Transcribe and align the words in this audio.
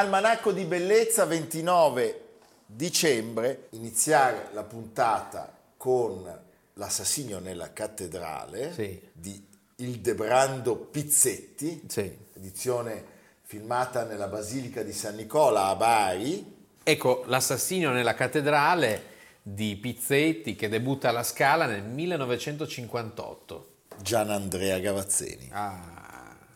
Almanacco 0.00 0.50
di 0.52 0.64
bellezza 0.64 1.26
29 1.26 2.28
dicembre, 2.64 3.66
iniziare 3.72 4.48
la 4.54 4.62
puntata 4.62 5.54
con 5.76 6.26
l'assassinio 6.72 7.38
nella 7.38 7.74
cattedrale 7.74 8.72
sì. 8.72 8.98
di 9.12 9.46
Ildebrando 9.76 10.76
Pizzetti, 10.76 11.82
sì. 11.86 12.16
edizione 12.34 13.04
filmata 13.42 14.04
nella 14.04 14.28
Basilica 14.28 14.82
di 14.82 14.94
San 14.94 15.16
Nicola 15.16 15.66
a 15.66 15.76
Bari. 15.76 16.56
Ecco, 16.82 17.24
l'assassinio 17.26 17.90
nella 17.90 18.14
cattedrale 18.14 19.02
di 19.42 19.76
Pizzetti 19.76 20.56
che 20.56 20.70
debutta 20.70 21.10
alla 21.10 21.24
Scala 21.24 21.66
nel 21.66 21.84
1958. 21.84 23.68
Gian 24.00 24.30
Andrea 24.30 24.78
Gavazzeni. 24.78 25.50
Ah 25.52 26.00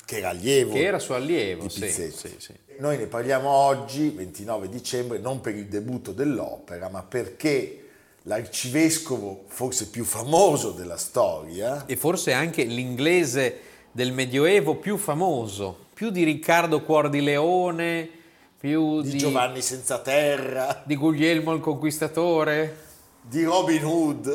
che 0.05 0.19
era 0.19 0.29
allievo. 0.31 0.73
Che 0.73 0.85
era 0.85 0.99
suo 0.99 1.15
allievo, 1.15 1.69
sì, 1.69 1.91
sì, 1.91 2.11
sì. 2.11 2.55
Noi 2.79 2.99
ne 2.99 3.07
parliamo 3.07 3.49
oggi, 3.49 4.11
29 4.11 4.69
dicembre, 4.69 5.19
non 5.19 5.41
per 5.41 5.55
il 5.55 5.67
debutto 5.67 6.13
dell'opera, 6.13 6.89
ma 6.89 7.03
perché 7.03 7.85
l'arcivescovo 8.23 9.45
forse 9.47 9.89
più 9.89 10.05
famoso 10.05 10.71
della 10.71 10.97
storia. 10.97 11.87
E 11.87 11.97
forse 11.97 12.33
anche 12.33 12.65
l'inglese 12.65 13.61
del 13.93 14.13
Medioevo 14.13 14.77
più 14.77 14.97
famoso, 14.97 15.87
più 15.95 16.11
di 16.11 16.25
Riccardo 16.25 16.83
Cuor 16.83 17.09
di 17.09 17.21
Leone, 17.21 18.09
più 18.59 19.03
di, 19.03 19.11
di 19.11 19.19
Giovanni 19.19 19.63
Senza 19.63 19.99
Terra, 19.99 20.83
di 20.85 20.97
Guglielmo 20.97 21.53
il 21.53 21.61
Conquistatore, 21.61 22.83
di 23.21 23.45
Robin 23.45 23.85
Hood, 23.85 24.33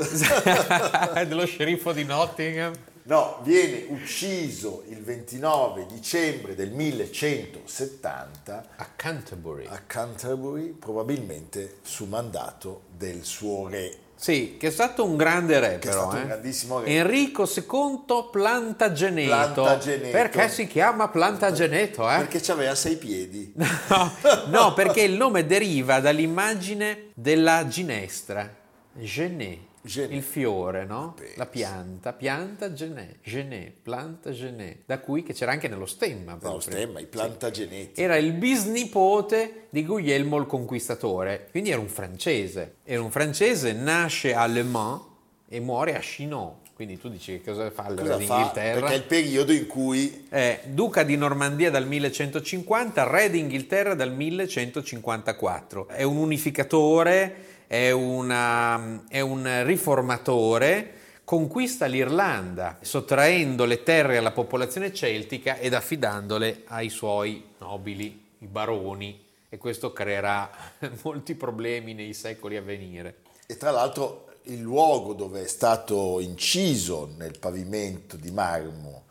dello 1.28 1.46
sceriffo 1.46 1.92
di 1.92 2.04
Nottingham. 2.04 2.74
No, 3.10 3.40
viene 3.42 3.86
ucciso 3.88 4.84
il 4.90 5.02
29 5.02 5.88
dicembre 5.88 6.54
del 6.54 6.70
1170 6.70 8.68
a 8.76 8.88
Canterbury. 8.96 9.66
a 9.66 9.82
Canterbury, 9.88 10.68
probabilmente 10.68 11.78
su 11.82 12.06
mandato 12.06 12.84
del 12.96 13.24
suo 13.24 13.68
re. 13.68 13.92
Sì, 14.14 14.58
che 14.60 14.68
è 14.68 14.70
stato 14.70 15.04
un 15.04 15.18
grande 15.18 15.60
re, 15.60 15.80
che 15.80 15.90
però. 15.90 16.02
È 16.02 16.04
stato 16.04 16.18
eh? 16.18 16.22
un 16.22 16.28
grandissimo 16.28 16.80
re. 16.82 16.88
Enrico 16.88 17.50
II 17.52 18.30
Plantageneto. 18.32 19.64
Plantageneto. 19.64 20.12
Perché 20.12 20.50
si 20.50 20.68
chiama 20.68 21.08
Plantageneto? 21.08 22.08
Eh? 22.08 22.18
Perché 22.18 22.52
aveva 22.52 22.76
sei 22.76 22.96
piedi. 22.98 23.56
No, 23.90 24.14
no, 24.50 24.74
perché 24.76 25.02
il 25.02 25.14
nome 25.14 25.48
deriva 25.48 26.00
dall'immagine 26.00 27.10
della 27.16 27.68
ginestra. 27.68 28.48
Genet. 28.94 29.69
Genet. 29.82 30.12
il 30.12 30.24
fiore, 30.24 30.86
no? 30.86 31.14
Penso. 31.16 31.34
La 31.38 31.46
pianta, 31.46 32.14
pianta 32.14 32.74
genet, 32.74 33.18
genet, 33.24 33.74
planta 33.82 34.32
genet, 34.32 34.80
da 34.86 35.00
cui 35.00 35.24
che 35.24 35.34
c'era 35.34 35.52
anche 35.52 35.68
nello 35.68 35.86
stemma. 35.86 36.34
Nello 36.34 36.40
proprio. 36.40 36.72
stemma, 36.72 37.00
i 37.00 37.06
plantageneti. 37.06 38.02
Era 38.02 38.18
il 38.18 38.34
bisnipote 38.34 39.68
di 39.70 39.86
Guglielmo 39.86 40.38
il 40.38 40.46
Conquistatore, 40.46 41.48
quindi 41.52 41.72
era 41.72 41.80
un 41.80 41.88
francese. 41.88 42.76
Era 42.84 43.02
un 43.02 43.12
francese, 43.12 43.74
nasce 43.74 44.34
a 44.34 44.46
Le 44.48 44.64
Mans 44.64 45.02
e 45.48 45.60
muore 45.60 45.96
a 45.96 46.00
Chinon. 46.00 46.56
Quindi 46.80 46.98
tu 46.98 47.10
dici 47.10 47.42
che 47.42 47.52
cosa 47.52 47.70
fa 47.72 47.84
fa? 47.84 47.92
d'Inghilterra? 47.92 48.80
Perché 48.80 48.94
è 48.94 48.98
il 48.98 49.04
periodo 49.04 49.52
in 49.52 49.68
cui 49.68 50.28
È 50.30 50.62
duca 50.68 51.04
di 51.04 51.18
Normandia 51.18 51.70
dal 51.70 51.86
1150, 51.86 53.04
re 53.04 53.30
d'Inghilterra 53.30 53.96
dal 53.96 54.14
1154. 54.14 55.90
È 55.90 56.04
un 56.04 56.16
unificatore, 56.16 57.36
è, 57.70 57.92
una, 57.92 59.04
è 59.08 59.20
un 59.20 59.64
riformatore, 59.64 60.94
conquista 61.24 61.86
l'Irlanda 61.86 62.80
sottraendo 62.82 63.66
le 63.66 63.84
terre 63.84 64.18
alla 64.18 64.32
popolazione 64.32 64.92
celtica 64.92 65.58
ed 65.58 65.76
affidandole 65.76 66.64
ai 66.66 66.90
suoi 66.90 67.46
nobili, 67.60 68.26
i 68.40 68.48
baroni, 68.48 69.24
e 69.48 69.58
questo 69.60 69.94
creerà 69.94 70.50
molti 71.04 71.36
problemi 71.36 71.94
nei 71.94 72.16
secoli 72.16 72.58
a 72.58 72.64
venire. 72.64 73.18
E 73.46 73.56
tra 73.56 73.70
l'altro 73.70 74.32
il 74.46 74.62
luogo 74.62 75.14
dove 75.14 75.44
è 75.44 75.48
stato 75.48 76.20
inciso 76.22 77.14
nel 77.20 77.38
pavimento 77.38 78.16
di 78.16 78.32
marmo 78.32 79.04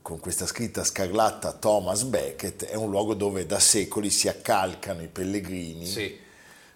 con 0.00 0.20
questa 0.20 0.46
scritta 0.46 0.84
scarlatta 0.84 1.54
Thomas 1.54 2.04
Becket 2.04 2.66
è 2.66 2.76
un 2.76 2.88
luogo 2.88 3.14
dove 3.14 3.46
da 3.46 3.58
secoli 3.58 4.10
si 4.10 4.28
accalcano 4.28 5.02
i 5.02 5.08
pellegrini. 5.08 5.86
Sì. 5.86 6.28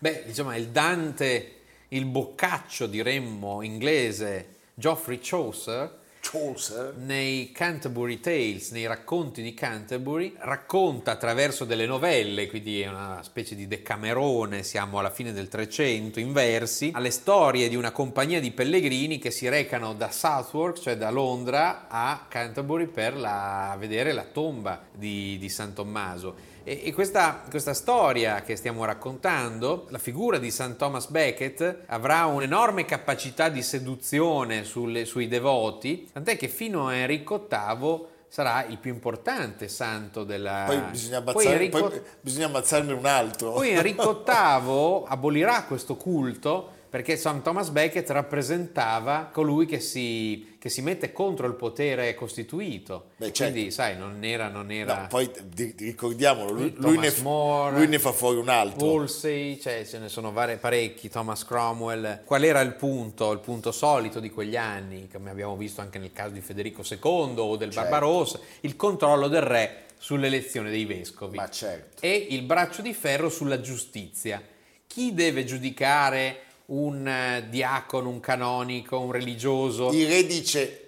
Beh, 0.04 0.24
diciamo, 0.26 0.54
il 0.54 0.68
Dante, 0.68 1.52
il 1.88 2.04
boccaccio, 2.04 2.84
diremmo, 2.86 3.62
inglese, 3.62 4.48
Geoffrey 4.74 5.18
Chaucer, 5.18 5.98
Chaucer 6.20 6.94
nei 6.98 7.50
Canterbury 7.52 8.20
Tales, 8.20 8.70
nei 8.72 8.84
racconti 8.86 9.40
di 9.40 9.54
Canterbury, 9.54 10.34
racconta 10.40 11.12
attraverso 11.12 11.64
delle 11.64 11.86
novelle, 11.86 12.48
quindi 12.48 12.82
è 12.82 12.88
una 12.88 13.22
specie 13.22 13.54
di 13.54 13.66
decamerone, 13.66 14.62
siamo 14.62 14.98
alla 14.98 15.08
fine 15.08 15.32
del 15.32 15.48
Trecento, 15.48 16.20
in 16.20 16.34
versi, 16.34 16.90
alle 16.92 17.10
storie 17.10 17.70
di 17.70 17.74
una 17.74 17.90
compagnia 17.90 18.40
di 18.40 18.50
pellegrini 18.50 19.18
che 19.18 19.30
si 19.30 19.48
recano 19.48 19.94
da 19.94 20.10
Southwark, 20.10 20.80
cioè 20.80 20.98
da 20.98 21.08
Londra, 21.08 21.88
a 21.88 22.26
Canterbury 22.28 22.88
per 22.88 23.16
la, 23.16 23.74
vedere 23.78 24.12
la 24.12 24.24
tomba 24.24 24.84
di, 24.92 25.38
di 25.38 25.48
San 25.48 25.72
Tommaso. 25.72 26.52
E, 26.66 26.94
questa, 26.94 27.42
questa, 27.50 27.74
storia 27.74 28.40
che 28.40 28.56
stiamo 28.56 28.86
raccontando, 28.86 29.86
la 29.90 29.98
figura 29.98 30.38
di 30.38 30.50
St. 30.50 30.76
Thomas 30.76 31.08
Becket 31.08 31.82
avrà 31.86 32.24
un'enorme 32.24 32.86
capacità 32.86 33.50
di 33.50 33.62
seduzione 33.62 34.64
sulle, 34.64 35.04
sui 35.04 35.28
devoti, 35.28 36.08
tant'è 36.10 36.38
che 36.38 36.48
fino 36.48 36.88
a 36.88 36.94
Enrico 36.94 37.46
VIII 37.50 38.06
sarà 38.28 38.64
il 38.64 38.78
più 38.78 38.90
importante 38.90 39.68
santo 39.68 40.24
della... 40.24 40.64
Poi 40.66 40.80
bisogna, 40.90 41.18
ammazzare, 41.18 41.44
poi 41.44 41.52
Enrico... 41.52 41.88
poi 41.88 42.00
bisogna 42.22 42.46
ammazzarne 42.46 42.92
un 42.94 43.06
altro. 43.06 43.52
Poi 43.52 43.68
Enrico 43.68 44.24
VIII 44.26 45.02
abolirà 45.06 45.64
questo 45.64 45.96
culto 45.96 46.70
perché 46.94 47.16
Sam 47.16 47.42
Thomas 47.42 47.70
Becket 47.70 48.08
rappresentava 48.10 49.28
colui 49.32 49.66
che 49.66 49.80
si, 49.80 50.54
che 50.60 50.68
si 50.68 50.80
mette 50.80 51.12
contro 51.12 51.48
il 51.48 51.54
potere 51.54 52.14
costituito. 52.14 53.06
Beh, 53.16 53.32
certo. 53.32 53.52
Quindi, 53.52 53.72
sai, 53.72 53.98
non 53.98 54.22
era... 54.22 54.46
Non 54.46 54.70
era... 54.70 55.00
No, 55.00 55.06
poi 55.08 55.28
ricordiamolo, 55.76 56.52
lui, 56.52 56.72
lui, 56.76 56.96
ne, 56.96 57.12
More, 57.20 57.76
lui, 57.78 57.88
ne, 57.88 57.98
fa 57.98 58.12
fuori 58.12 58.38
un 58.38 58.48
altro. 58.48 58.86
Woolsey, 58.86 59.58
cioè 59.58 59.84
ce 59.84 59.98
ne 59.98 60.08
sono 60.08 60.30
vari, 60.30 60.56
parecchi, 60.56 61.08
Thomas 61.08 61.44
Cromwell. 61.44 62.22
Qual 62.24 62.44
era 62.44 62.60
il 62.60 62.74
punto, 62.74 63.32
il 63.32 63.40
punto 63.40 63.72
solito 63.72 64.20
di 64.20 64.30
quegli 64.30 64.54
anni, 64.54 65.08
come 65.12 65.30
abbiamo 65.30 65.56
visto 65.56 65.80
anche 65.80 65.98
nel 65.98 66.12
caso 66.12 66.30
di 66.30 66.42
Federico 66.42 66.82
II 66.88 67.34
o 67.38 67.56
del 67.56 67.72
certo. 67.72 67.90
Barbarossa? 67.90 68.38
Il 68.60 68.76
controllo 68.76 69.26
del 69.26 69.42
re 69.42 69.86
sull'elezione 69.98 70.70
dei 70.70 70.84
vescovi. 70.84 71.38
Ma 71.38 71.50
certo. 71.50 72.06
E 72.06 72.28
il 72.30 72.42
braccio 72.42 72.82
di 72.82 72.94
ferro 72.94 73.30
sulla 73.30 73.60
giustizia. 73.60 74.40
Chi 74.86 75.12
deve 75.12 75.42
giudicare 75.42 76.52
un 76.66 77.06
eh, 77.06 77.46
diacono, 77.48 78.08
un 78.08 78.20
canonico, 78.20 78.98
un 78.98 79.12
religioso. 79.12 79.90
Il 79.92 80.06
re 80.08 80.24
dice 80.26 80.78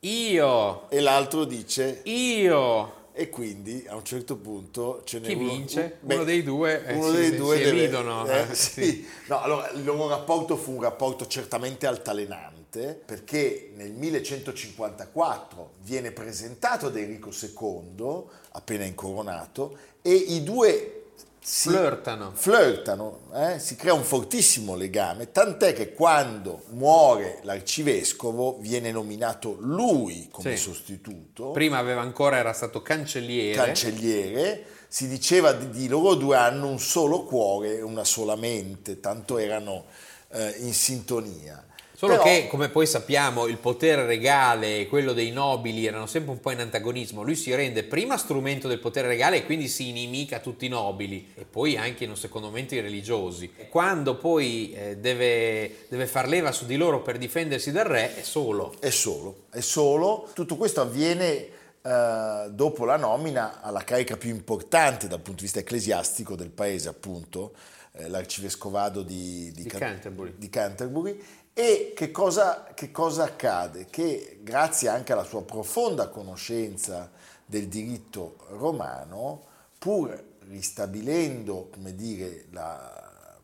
io 0.00 0.90
e 0.90 1.00
l'altro 1.00 1.44
dice 1.44 2.00
io. 2.04 3.02
E 3.16 3.30
quindi 3.30 3.84
a 3.88 3.94
un 3.94 4.04
certo 4.04 4.34
punto 4.34 5.02
ce 5.04 5.20
n'è 5.20 5.28
Chi 5.28 5.34
uno, 5.34 5.52
vince? 5.52 5.98
Beh, 6.00 6.14
uno 6.14 6.24
dei 6.24 6.42
due, 6.42 6.84
eh, 6.84 6.94
uno 6.94 7.10
si, 7.12 7.16
dei 7.16 7.36
due 7.36 7.56
si 7.56 7.62
deve, 7.62 7.82
elidono. 7.82 8.26
Eh, 8.26 8.40
eh, 8.40 8.54
sì. 8.54 9.06
No, 9.28 9.40
allora 9.40 9.70
il 9.70 9.84
loro 9.84 10.08
rapporto 10.08 10.56
fu 10.56 10.72
un 10.72 10.82
rapporto 10.82 11.28
certamente 11.28 11.86
altalenante 11.86 13.00
perché 13.06 13.70
nel 13.76 13.92
1154 13.92 15.74
viene 15.82 16.10
presentato 16.10 16.86
ad 16.86 16.96
Enrico 16.96 17.30
II, 17.30 18.22
appena 18.50 18.84
incoronato, 18.84 19.78
e 20.02 20.12
i 20.12 20.42
due 20.42 21.03
si 21.46 21.68
flirtano, 21.68 22.32
flirtano 22.34 23.20
eh? 23.34 23.58
si 23.58 23.76
crea 23.76 23.92
un 23.92 24.02
fortissimo 24.02 24.74
legame, 24.74 25.30
tant'è 25.30 25.74
che 25.74 25.92
quando 25.92 26.62
muore 26.70 27.40
l'arcivescovo 27.42 28.56
viene 28.60 28.90
nominato 28.90 29.54
lui 29.60 30.28
come 30.32 30.56
sì. 30.56 30.62
sostituto. 30.62 31.50
Prima 31.50 31.76
aveva 31.76 32.00
ancora, 32.00 32.38
era 32.38 32.54
stato 32.54 32.80
cancelliere. 32.80 33.56
Cancelliere, 33.56 34.64
si 34.88 35.06
diceva 35.06 35.52
di, 35.52 35.68
di 35.68 35.86
loro 35.86 36.14
due 36.14 36.34
hanno 36.34 36.66
un 36.66 36.78
solo 36.78 37.24
cuore 37.24 37.76
e 37.76 37.82
una 37.82 38.04
sola 38.04 38.36
mente, 38.36 39.00
tanto 39.00 39.36
erano 39.36 39.84
eh, 40.30 40.54
in 40.60 40.72
sintonia. 40.72 41.62
Solo 41.96 42.14
Però, 42.14 42.24
che, 42.24 42.48
come 42.48 42.70
poi 42.70 42.88
sappiamo, 42.88 43.46
il 43.46 43.56
potere 43.58 44.04
regale 44.04 44.80
e 44.80 44.86
quello 44.88 45.12
dei 45.12 45.30
nobili 45.30 45.86
erano 45.86 46.06
sempre 46.06 46.32
un 46.32 46.40
po' 46.40 46.50
in 46.50 46.58
antagonismo. 46.58 47.22
Lui 47.22 47.36
si 47.36 47.54
rende 47.54 47.84
prima 47.84 48.16
strumento 48.16 48.66
del 48.66 48.80
potere 48.80 49.06
regale 49.06 49.36
e 49.36 49.44
quindi 49.44 49.68
si 49.68 49.90
inimica 49.90 50.40
tutti 50.40 50.66
i 50.66 50.68
nobili 50.68 51.32
e 51.36 51.44
poi 51.44 51.76
anche 51.76 52.02
in 52.02 52.10
un 52.10 52.16
secondo 52.16 52.48
momento 52.48 52.74
i 52.74 52.80
religiosi. 52.80 53.52
Quando 53.70 54.16
poi 54.16 54.72
eh, 54.72 54.96
deve, 54.96 55.86
deve 55.88 56.06
far 56.08 56.26
leva 56.26 56.50
su 56.50 56.66
di 56.66 56.76
loro 56.76 57.00
per 57.00 57.16
difendersi 57.16 57.70
dal 57.70 57.84
re, 57.84 58.16
è 58.16 58.22
solo. 58.22 58.74
È 58.80 58.90
solo, 58.90 59.44
è 59.50 59.60
solo. 59.60 60.30
Tutto 60.34 60.56
questo 60.56 60.80
avviene 60.80 61.48
Uh, 61.84 62.48
dopo 62.48 62.86
la 62.86 62.96
nomina 62.96 63.60
alla 63.60 63.84
carica 63.84 64.16
più 64.16 64.30
importante 64.30 65.06
dal 65.06 65.18
punto 65.18 65.40
di 65.40 65.42
vista 65.42 65.58
ecclesiastico 65.58 66.34
del 66.34 66.48
paese, 66.48 66.88
appunto, 66.88 67.52
eh, 67.92 68.08
l'arcivescovado 68.08 69.02
di, 69.02 69.52
di, 69.52 69.62
di, 69.64 69.68
Canterbury. 69.68 70.32
di, 70.36 70.48
Canterbury. 70.48 71.22
E 71.56 71.92
che 71.94 72.10
cosa, 72.10 72.72
che 72.74 72.90
cosa 72.90 73.22
accade? 73.22 73.86
Che 73.88 74.40
grazie 74.42 74.88
anche 74.88 75.12
alla 75.12 75.22
sua 75.22 75.44
profonda 75.44 76.08
conoscenza 76.08 77.08
del 77.46 77.68
diritto 77.68 78.38
romano, 78.48 79.44
pur 79.78 80.20
ristabilendo 80.48 81.68
come 81.72 81.94
dire, 81.94 82.46
la, 82.50 83.38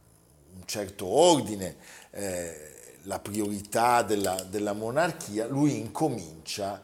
un 0.57 0.63
certo 0.67 1.07
ordine, 1.07 1.77
eh, 2.11 2.99
la 3.03 3.21
priorità 3.21 4.03
della, 4.03 4.43
della, 4.43 4.73
monarchia, 4.73 5.47
lui 5.47 5.79
incomincia 5.79 6.83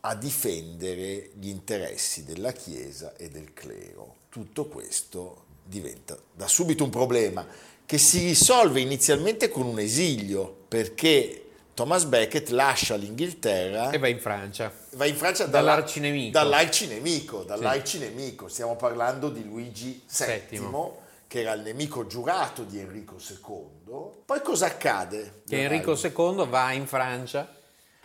a 0.00 0.14
difendere 0.14 1.30
gli 1.38 1.48
interessi 1.48 2.22
della 2.22 2.52
Chiesa 2.52 3.16
e 3.16 3.30
del 3.30 3.54
clero. 3.54 4.16
Tutto 4.28 4.66
questo 4.66 5.44
diventa 5.64 6.18
da 6.34 6.46
subito 6.46 6.84
un 6.84 6.90
problema 6.90 7.46
che 7.86 7.98
si 7.98 8.18
risolve 8.18 8.80
inizialmente 8.80 9.48
con 9.48 9.64
un 9.64 9.78
esilio, 9.78 10.64
perché 10.66 11.50
Thomas 11.72 12.04
Becket 12.04 12.48
lascia 12.48 12.96
l'Inghilterra 12.96 13.90
e 13.90 13.98
va 13.98 14.08
in 14.08 14.18
Francia. 14.18 14.72
Va 14.94 15.06
in 15.06 15.14
Francia 15.14 15.46
dall'arcinemico. 15.46 16.32
Dall'arcinemico, 16.32 17.44
dall'arcinemico. 17.44 18.48
Stiamo 18.48 18.74
parlando 18.74 19.30
di 19.30 19.44
Luigi 19.44 20.02
VII, 20.10 20.58
VII, 20.58 20.90
che 21.28 21.40
era 21.40 21.52
il 21.52 21.62
nemico 21.62 22.08
giurato 22.08 22.64
di 22.64 22.80
Enrico 22.80 23.16
II. 23.20 24.24
Poi 24.24 24.42
cosa 24.42 24.66
accade? 24.66 25.42
Che 25.46 25.62
Enrico 25.62 25.92
II 25.92 26.44
va 26.48 26.72
in 26.72 26.88
Francia, 26.88 27.54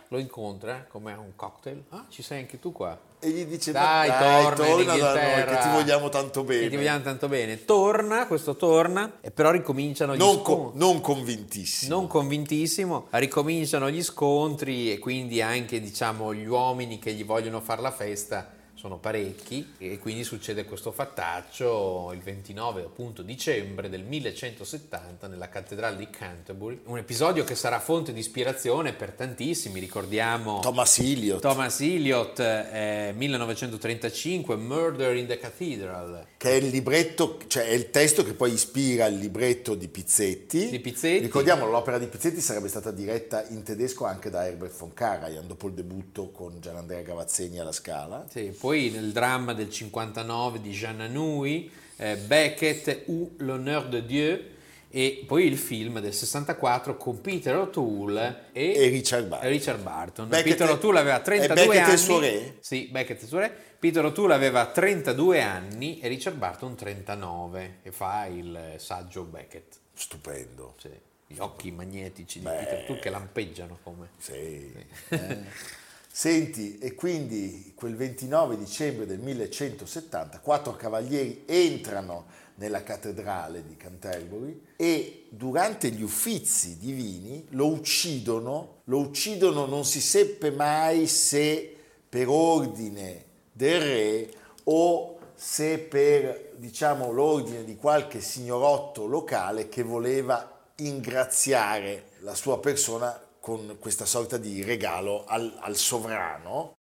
lo 0.08 0.18
incontra 0.18 0.86
come 0.88 1.12
un 1.14 1.34
cocktail. 1.34 1.82
Ah, 1.88 2.06
ci 2.08 2.22
sei 2.22 2.38
anche 2.38 2.60
tu 2.60 2.70
qua 2.70 3.10
e 3.24 3.30
gli 3.30 3.44
dice 3.44 3.70
dai, 3.70 4.08
dai 4.08 4.42
torna, 4.42 4.66
torna 4.66 4.96
da 4.96 5.14
noi 5.14 5.44
che 5.44 5.58
ti 5.62 5.68
vogliamo 5.68 6.08
tanto 6.08 6.42
bene. 6.42 6.62
Che 6.62 6.70
ti 6.70 6.76
vogliamo 6.76 7.02
tanto 7.02 7.28
bene. 7.28 7.64
Torna, 7.64 8.26
questo 8.26 8.56
torna 8.56 9.18
e 9.20 9.30
però 9.30 9.52
ricominciano 9.52 10.16
gli 10.16 10.18
non 10.18 10.40
scontri. 10.40 10.78
Co- 10.78 10.84
non 10.84 11.00
convintissimo. 11.00 11.94
Non 11.94 12.06
convintissimo, 12.08 13.06
ricominciano 13.10 13.90
gli 13.90 14.02
scontri 14.02 14.90
e 14.92 14.98
quindi 14.98 15.40
anche 15.40 15.80
diciamo 15.80 16.34
gli 16.34 16.46
uomini 16.46 16.98
che 16.98 17.12
gli 17.12 17.24
vogliono 17.24 17.60
fare 17.60 17.80
la 17.80 17.92
festa 17.92 18.60
sono 18.82 18.98
parecchi 18.98 19.74
e 19.78 20.00
quindi 20.00 20.24
succede 20.24 20.64
questo 20.64 20.90
fattaccio 20.90 22.10
il 22.12 22.18
29 22.18 22.80
appunto 22.80 23.22
dicembre 23.22 23.88
del 23.88 24.02
1170 24.02 25.28
nella 25.28 25.48
cattedrale 25.48 25.96
di 25.96 26.10
Canterbury, 26.10 26.80
un 26.86 26.98
episodio 26.98 27.44
che 27.44 27.54
sarà 27.54 27.78
fonte 27.78 28.12
di 28.12 28.18
ispirazione 28.18 28.92
per 28.92 29.12
tantissimi, 29.12 29.78
ricordiamo 29.78 30.58
Thomas 30.58 30.98
Eliot, 30.98 31.40
Thomas 31.40 31.78
Eliot 31.80 32.40
eh, 32.40 33.12
1935 33.14 34.56
Murder 34.56 35.14
in 35.14 35.28
the 35.28 35.38
Cathedral, 35.38 36.26
che 36.36 36.50
è 36.50 36.54
il 36.54 36.66
libretto, 36.66 37.38
cioè 37.46 37.66
è 37.66 37.72
il 37.74 37.88
testo 37.90 38.24
che 38.24 38.34
poi 38.34 38.52
ispira 38.54 39.06
il 39.06 39.18
libretto 39.18 39.76
di 39.76 39.86
Pizzetti. 39.86 40.70
Di 40.70 40.80
Pizzetti. 40.80 41.20
Ricordiamo 41.20 41.66
l'opera 41.66 41.98
di 41.98 42.06
Pizzetti 42.08 42.40
sarebbe 42.40 42.66
stata 42.66 42.90
diretta 42.90 43.46
in 43.50 43.62
tedesco 43.62 44.06
anche 44.06 44.28
da 44.28 44.44
Herbert 44.44 44.76
von 44.76 44.92
Karajan 44.92 45.46
dopo 45.46 45.68
il 45.68 45.74
debutto 45.74 46.32
con 46.32 46.58
Gianandrea 46.58 47.02
Gavazzeni 47.02 47.60
alla 47.60 47.70
Scala. 47.70 48.26
Sì, 48.28 48.52
poi 48.58 48.71
poi 48.72 48.88
nel 48.88 49.12
dramma 49.12 49.52
del 49.52 49.68
59 49.68 50.58
di 50.62 50.70
Jean 50.70 51.02
Anouilh, 51.02 51.70
eh, 51.96 52.16
Beckett 52.16 53.02
ou 53.08 53.34
l'honneur 53.36 53.86
de 53.86 54.06
Dieu 54.06 54.40
e 54.88 55.24
poi 55.26 55.44
il 55.44 55.58
film 55.58 56.00
del 56.00 56.14
64 56.14 56.96
con 56.96 57.20
Peter 57.20 57.54
O'Toole 57.54 58.46
e, 58.52 58.72
e 58.72 58.88
Richard 58.88 59.26
Barton. 59.26 59.50
Richard 59.50 59.82
Barton. 59.82 60.28
Peter 60.28 60.70
O'Toole 60.70 60.98
aveva 61.00 61.20
32 61.20 61.54
Beckett 61.54 61.82
anni. 61.82 61.92
il 61.92 61.98
suo 61.98 62.18
re? 62.18 62.56
Sì, 62.60 62.88
Beckett 62.90 63.20
il 63.20 63.28
suo 63.28 63.38
re. 63.40 63.54
Peter 63.78 64.02
O'Toole 64.06 64.32
aveva 64.32 64.64
32 64.64 65.42
anni 65.42 66.00
e 66.00 66.08
Richard 66.08 66.36
Barton 66.36 66.74
39 66.74 67.78
e 67.82 67.92
fa 67.92 68.24
il 68.24 68.74
saggio 68.78 69.24
Beckett. 69.24 69.80
Stupendo. 69.92 70.76
Sì. 70.78 70.88
Gli 71.26 71.38
occhi 71.40 71.70
magnetici 71.72 72.38
di 72.38 72.46
Beh, 72.46 72.56
Peter 72.56 72.78
O'Toole 72.84 73.00
che 73.00 73.10
lampeggiano 73.10 73.78
come. 73.82 74.08
Sì. 74.16 74.72
sì. 75.08 75.14
Eh. 75.14 75.80
Senti, 76.14 76.76
e 76.78 76.94
quindi 76.94 77.72
quel 77.74 77.96
29 77.96 78.58
dicembre 78.58 79.06
del 79.06 79.18
1170 79.18 80.40
quattro 80.40 80.76
cavalieri 80.76 81.44
entrano 81.46 82.26
nella 82.56 82.82
cattedrale 82.82 83.64
di 83.66 83.78
Canterbury 83.78 84.62
e 84.76 85.28
durante 85.30 85.88
gli 85.88 86.02
uffizi 86.02 86.76
divini 86.76 87.46
lo 87.52 87.68
uccidono, 87.68 88.82
lo 88.84 88.98
uccidono 88.98 89.64
non 89.64 89.86
si 89.86 90.02
seppe 90.02 90.50
mai 90.50 91.06
se 91.06 91.74
per 92.06 92.28
ordine 92.28 93.24
del 93.50 93.80
re 93.80 94.30
o 94.64 95.18
se 95.34 95.78
per 95.78 96.52
diciamo 96.56 97.10
l'ordine 97.10 97.64
di 97.64 97.76
qualche 97.76 98.20
signorotto 98.20 99.06
locale 99.06 99.70
che 99.70 99.82
voleva 99.82 100.60
ingraziare 100.76 102.10
la 102.18 102.34
sua 102.34 102.60
persona 102.60 103.18
con 103.42 103.76
questa 103.80 104.06
sorta 104.06 104.36
di 104.36 104.62
regalo 104.62 105.24
al, 105.24 105.58
al 105.62 105.74
sovrano. 105.74 106.76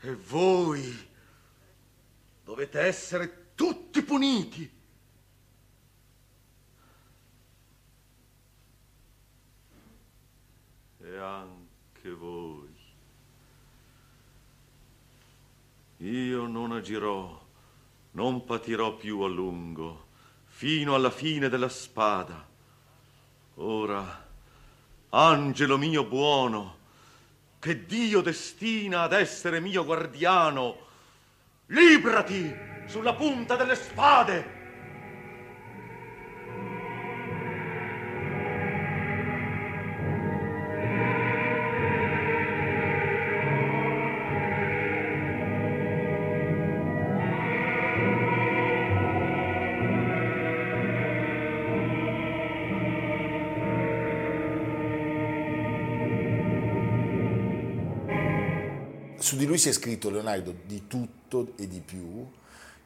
E 0.00 0.12
voi 0.12 1.08
dovete 2.42 2.80
essere 2.80 3.52
tutti 3.54 4.02
puniti. 4.02 4.78
E 10.98 11.16
anche 11.16 12.10
voi. 12.10 12.74
Io 15.98 16.46
non 16.48 16.72
agirò, 16.72 17.40
non 18.12 18.44
patirò 18.44 18.96
più 18.96 19.20
a 19.20 19.28
lungo, 19.28 20.06
fino 20.46 20.96
alla 20.96 21.10
fine 21.10 21.48
della 21.48 21.68
spada. 21.68 22.48
Ora 23.54 24.26
Angelo 25.10 25.76
mio 25.76 26.04
buono, 26.04 26.76
che 27.58 27.84
Dio 27.84 28.20
destina 28.20 29.02
ad 29.02 29.12
essere 29.12 29.60
mio 29.60 29.84
guardiano, 29.84 30.76
librati 31.66 32.54
sulla 32.86 33.14
punta 33.14 33.56
delle 33.56 33.74
spade! 33.74 34.59
Si 59.60 59.68
è 59.68 59.72
scritto 59.72 60.10
Leonardo 60.10 60.52
di 60.66 60.88
tutto 60.88 61.52
e 61.56 61.68
di 61.68 61.80
più. 61.80 62.26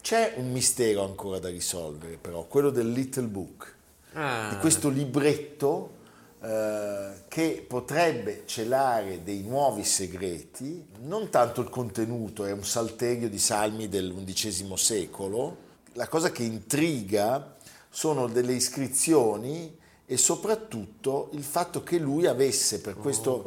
C'è 0.03 0.35
un 0.37 0.53
mistero 0.53 1.03
ancora 1.03 1.39
da 1.39 1.49
risolvere, 1.49 2.19
però, 2.19 2.45
quello 2.45 2.69
del 2.71 2.91
Little 2.91 3.27
Book, 3.27 3.73
Ah. 4.13 4.51
di 4.51 4.59
questo 4.59 4.91
libretto 4.91 6.03
eh, 6.43 7.23
che 7.27 7.65
potrebbe 7.67 8.43
celare 8.45 9.23
dei 9.25 9.43
nuovi 9.43 9.83
segreti, 9.83 10.87
non 11.01 11.31
tanto 11.31 11.63
il 11.63 11.69
contenuto, 11.71 12.45
è 12.45 12.53
un 12.53 12.65
salterio 12.65 13.29
di 13.31 13.39
salmi 13.39 13.89
dell'undicesimo 13.89 14.77
secolo. 14.77 15.57
La 15.95 16.07
cosa 16.07 16.31
che 16.31 16.43
intriga 16.43 17.57
sono 17.89 18.27
delle 18.29 18.53
iscrizioni 18.53 19.75
e 20.15 20.17
soprattutto 20.17 21.29
il 21.33 21.43
fatto 21.43 21.83
che 21.83 21.99
lui 21.99 22.27
avesse 22.27 22.81
per 22.81 22.95
questo, 22.95 23.43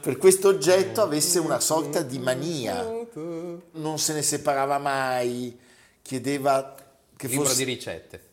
per 0.00 0.16
questo 0.16 0.46
oggetto 0.46 1.02
avesse 1.02 1.40
una 1.40 1.58
sorta 1.58 2.02
di 2.02 2.20
mania, 2.20 2.88
non 3.72 3.98
se 3.98 4.12
ne 4.12 4.22
separava 4.22 4.78
mai, 4.78 5.58
chiedeva 6.02 6.72
che 7.16 7.26
Libro 7.26 7.46
fosse... 7.46 7.56
di 7.56 7.64
ricette. 7.64 8.26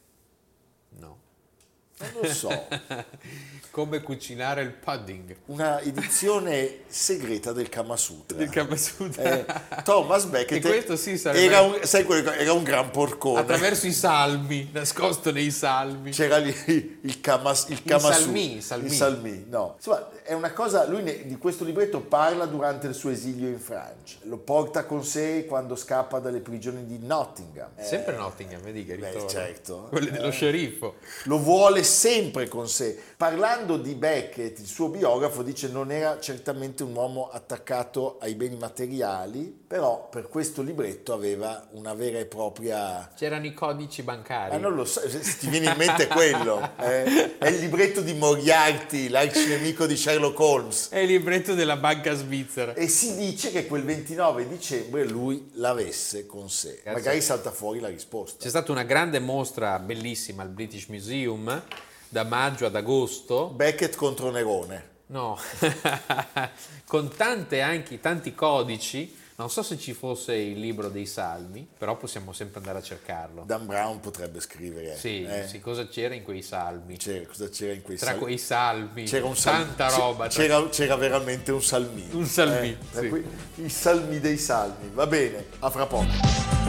No. 1.97 2.05
Non 2.13 2.21
lo 2.23 2.33
so, 2.33 2.67
Come 3.71 4.01
cucinare 4.01 4.61
il 4.63 4.71
pudding. 4.71 5.35
una 5.47 5.79
edizione 5.81 6.79
segreta 6.87 7.51
del 7.53 7.67
Kama 7.69 7.95
Sutra. 7.97 8.37
Del 8.37 8.49
Kama 8.49 8.75
Sutra. 8.75 9.23
Eh, 9.23 9.45
Thomas 9.83 10.25
Becket 10.25 10.63
E 10.63 10.67
questo 10.67 10.95
sì 10.95 11.19
era, 11.23 11.61
un, 11.61 11.79
quello 12.05 12.31
era 12.31 12.53
un 12.53 12.63
gran 12.63 12.89
porcone. 12.91 13.39
Attraverso 13.41 13.87
i 13.87 13.93
salmi, 13.93 14.69
nascosto 14.73 15.31
nei 15.31 15.51
salmi. 15.51 16.11
C'era 16.11 16.37
lì 16.37 16.99
il 17.01 17.19
Kama, 17.21 17.53
il 17.67 17.83
Kama 17.83 18.11
Su- 18.13 18.21
Salmi, 18.23 18.61
Salmi. 18.61 18.85
il 18.87 18.91
Salmi, 18.93 19.45
no. 19.49 19.73
Insomma, 19.77 20.09
è 20.23 20.33
una 20.33 20.51
cosa, 20.53 20.85
lui 20.87 21.01
ne- 21.03 21.25
di 21.25 21.37
questo 21.37 21.63
libretto 21.65 21.99
parla 22.01 22.45
durante 22.45 22.87
il 22.87 22.93
suo 22.93 23.09
esilio 23.09 23.47
in 23.47 23.59
Francia, 23.59 24.17
lo 24.23 24.37
porta 24.37 24.85
con 24.85 25.03
sé 25.03 25.45
quando 25.47 25.75
scappa 25.75 26.19
dalle 26.19 26.39
prigioni 26.39 26.85
di 26.85 26.99
Nottingham. 27.05 27.71
Eh, 27.75 27.83
Sempre 27.83 28.15
Nottingham, 28.15 28.61
vedi 28.61 28.85
che 28.85 28.95
beh, 28.97 29.07
ritorno. 29.07 29.27
certo. 29.29 29.87
Quelli 29.89 30.09
dello 30.09 30.27
Eh. 30.27 30.31
sceriffo. 30.31 30.95
lo 31.25 31.39
vuole 31.39 31.83
sempre 31.95 32.47
con 32.49 32.67
sé. 32.67 32.97
Parlando 33.15 33.77
di 33.77 33.95
Beckett, 33.95 34.59
il 34.59 34.67
suo 34.67 34.89
biografo 34.89 35.41
dice 35.41 35.69
non 35.69 35.91
era 35.91 36.19
certamente 36.19 36.83
un 36.83 36.93
uomo 36.93 37.29
attaccato 37.31 38.17
ai 38.19 38.35
beni 38.35 38.57
materiali, 38.57 39.63
però 39.65 40.09
per 40.09 40.27
questo 40.27 40.61
libretto 40.61 41.13
aveva 41.13 41.67
una 41.71 41.93
vera 41.93 42.19
e 42.19 42.25
propria... 42.25 43.09
C'erano 43.15 43.45
i 43.45 43.53
codici 43.53 44.03
bancari. 44.03 44.51
Ma 44.51 44.57
non 44.57 44.75
lo 44.75 44.83
so, 44.83 45.01
se 45.09 45.19
ti 45.37 45.47
viene 45.47 45.71
in 45.71 45.77
mente 45.77 46.07
quello. 46.07 46.61
eh. 46.79 47.37
È 47.37 47.47
il 47.47 47.59
libretto 47.59 48.01
di 48.01 48.13
Moriarty, 48.13 49.07
l'arcinemico 49.07 49.85
di 49.85 49.95
Sherlock 49.95 50.37
Holmes. 50.39 50.89
È 50.89 50.99
il 50.99 51.07
libretto 51.07 51.53
della 51.53 51.77
banca 51.77 52.13
svizzera. 52.13 52.73
E 52.73 52.87
si 52.89 53.15
dice 53.15 53.51
che 53.51 53.65
quel 53.65 53.83
29 53.83 54.47
dicembre 54.47 55.05
lui 55.05 55.49
l'avesse 55.53 56.25
con 56.25 56.49
sé. 56.49 56.81
Grazie. 56.83 56.91
Magari 56.91 57.21
salta 57.21 57.51
fuori 57.51 57.79
la 57.79 57.87
risposta. 57.87 58.43
C'è 58.43 58.49
stata 58.49 58.71
una 58.73 58.83
grande 58.83 59.19
mostra 59.19 59.79
bellissima 59.79 60.43
al 60.43 60.49
British 60.49 60.87
Museum 60.87 61.63
da 62.09 62.23
maggio 62.23 62.65
ad 62.65 62.75
agosto. 62.75 63.47
Beckett 63.47 63.95
contro 63.95 64.29
Nerone. 64.31 64.93
No, 65.07 65.37
con 66.87 67.09
tante 67.15 67.61
anche, 67.61 67.99
tanti 67.99 68.33
codici. 68.33 69.23
Non 69.37 69.49
so 69.49 69.63
se 69.63 69.77
ci 69.77 69.91
fosse 69.91 70.33
il 70.33 70.57
libro 70.61 70.87
dei 70.87 71.05
salmi, 71.05 71.67
però 71.77 71.97
possiamo 71.97 72.31
sempre 72.31 72.59
andare 72.59 72.77
a 72.77 72.81
cercarlo. 72.81 73.43
Dan 73.45 73.65
Brown 73.65 73.99
potrebbe 73.99 74.39
scrivere. 74.39 74.95
Sì, 74.95 75.23
eh. 75.25 75.45
sì, 75.45 75.59
cosa 75.59 75.89
c'era 75.89 76.13
in 76.15 76.23
quei 76.23 76.41
salmi? 76.41 76.95
C'era, 76.95 77.25
cosa 77.27 77.49
c'era 77.49 77.73
in 77.73 77.81
quei 77.81 77.97
Tra 77.97 78.05
salmi? 78.11 78.21
quei 78.21 78.37
salmi, 78.37 79.03
C'era 79.03 79.25
un 79.25 79.35
sal- 79.35 79.75
tanta 79.75 79.89
roba. 79.89 80.27
tra- 80.29 80.41
C'era, 80.41 80.69
c'era 80.69 80.95
veramente 80.95 81.51
un 81.51 81.61
salmino. 81.61 82.17
Un 82.17 82.25
salmino, 82.25 82.77
tra 82.93 83.01
sì. 83.01 83.25
I 83.55 83.69
salmi 83.69 84.19
dei 84.21 84.37
salmi. 84.37 84.89
Va 84.93 85.05
bene, 85.05 85.47
a 85.59 85.69
fra 85.69 85.85
poco. 85.85 86.64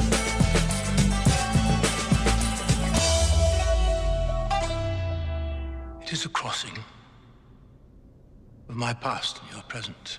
Of 8.77 8.81
my 8.81 8.93
past 8.93 9.41
and 9.41 9.51
your 9.53 9.63
present. 9.63 10.19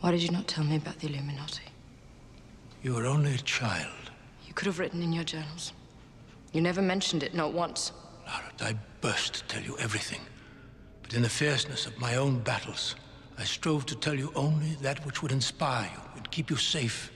Why 0.00 0.10
did 0.10 0.22
you 0.22 0.30
not 0.30 0.48
tell 0.48 0.64
me 0.64 0.74
about 0.74 0.98
the 0.98 1.06
Illuminati? 1.06 1.62
You 2.82 2.94
were 2.94 3.06
only 3.06 3.34
a 3.34 3.38
child. 3.38 4.10
You 4.44 4.54
could 4.54 4.66
have 4.66 4.80
written 4.80 5.02
in 5.02 5.12
your 5.12 5.22
journals. 5.22 5.72
You 6.52 6.60
never 6.60 6.82
mentioned 6.82 7.22
it, 7.22 7.32
not 7.32 7.52
once. 7.52 7.92
Lara, 8.26 8.50
I 8.60 8.76
burst 9.00 9.34
to 9.34 9.44
tell 9.44 9.62
you 9.62 9.78
everything. 9.78 10.20
But 11.02 11.14
in 11.14 11.22
the 11.22 11.28
fierceness 11.28 11.86
of 11.86 11.96
my 12.00 12.16
own 12.16 12.40
battles, 12.40 12.96
I 13.38 13.44
strove 13.44 13.86
to 13.86 13.94
tell 13.94 14.14
you 14.14 14.32
only 14.34 14.74
that 14.82 15.06
which 15.06 15.22
would 15.22 15.30
inspire 15.30 15.88
you 15.94 16.00
and 16.16 16.28
keep 16.32 16.50
you 16.50 16.56
safe. 16.56 17.12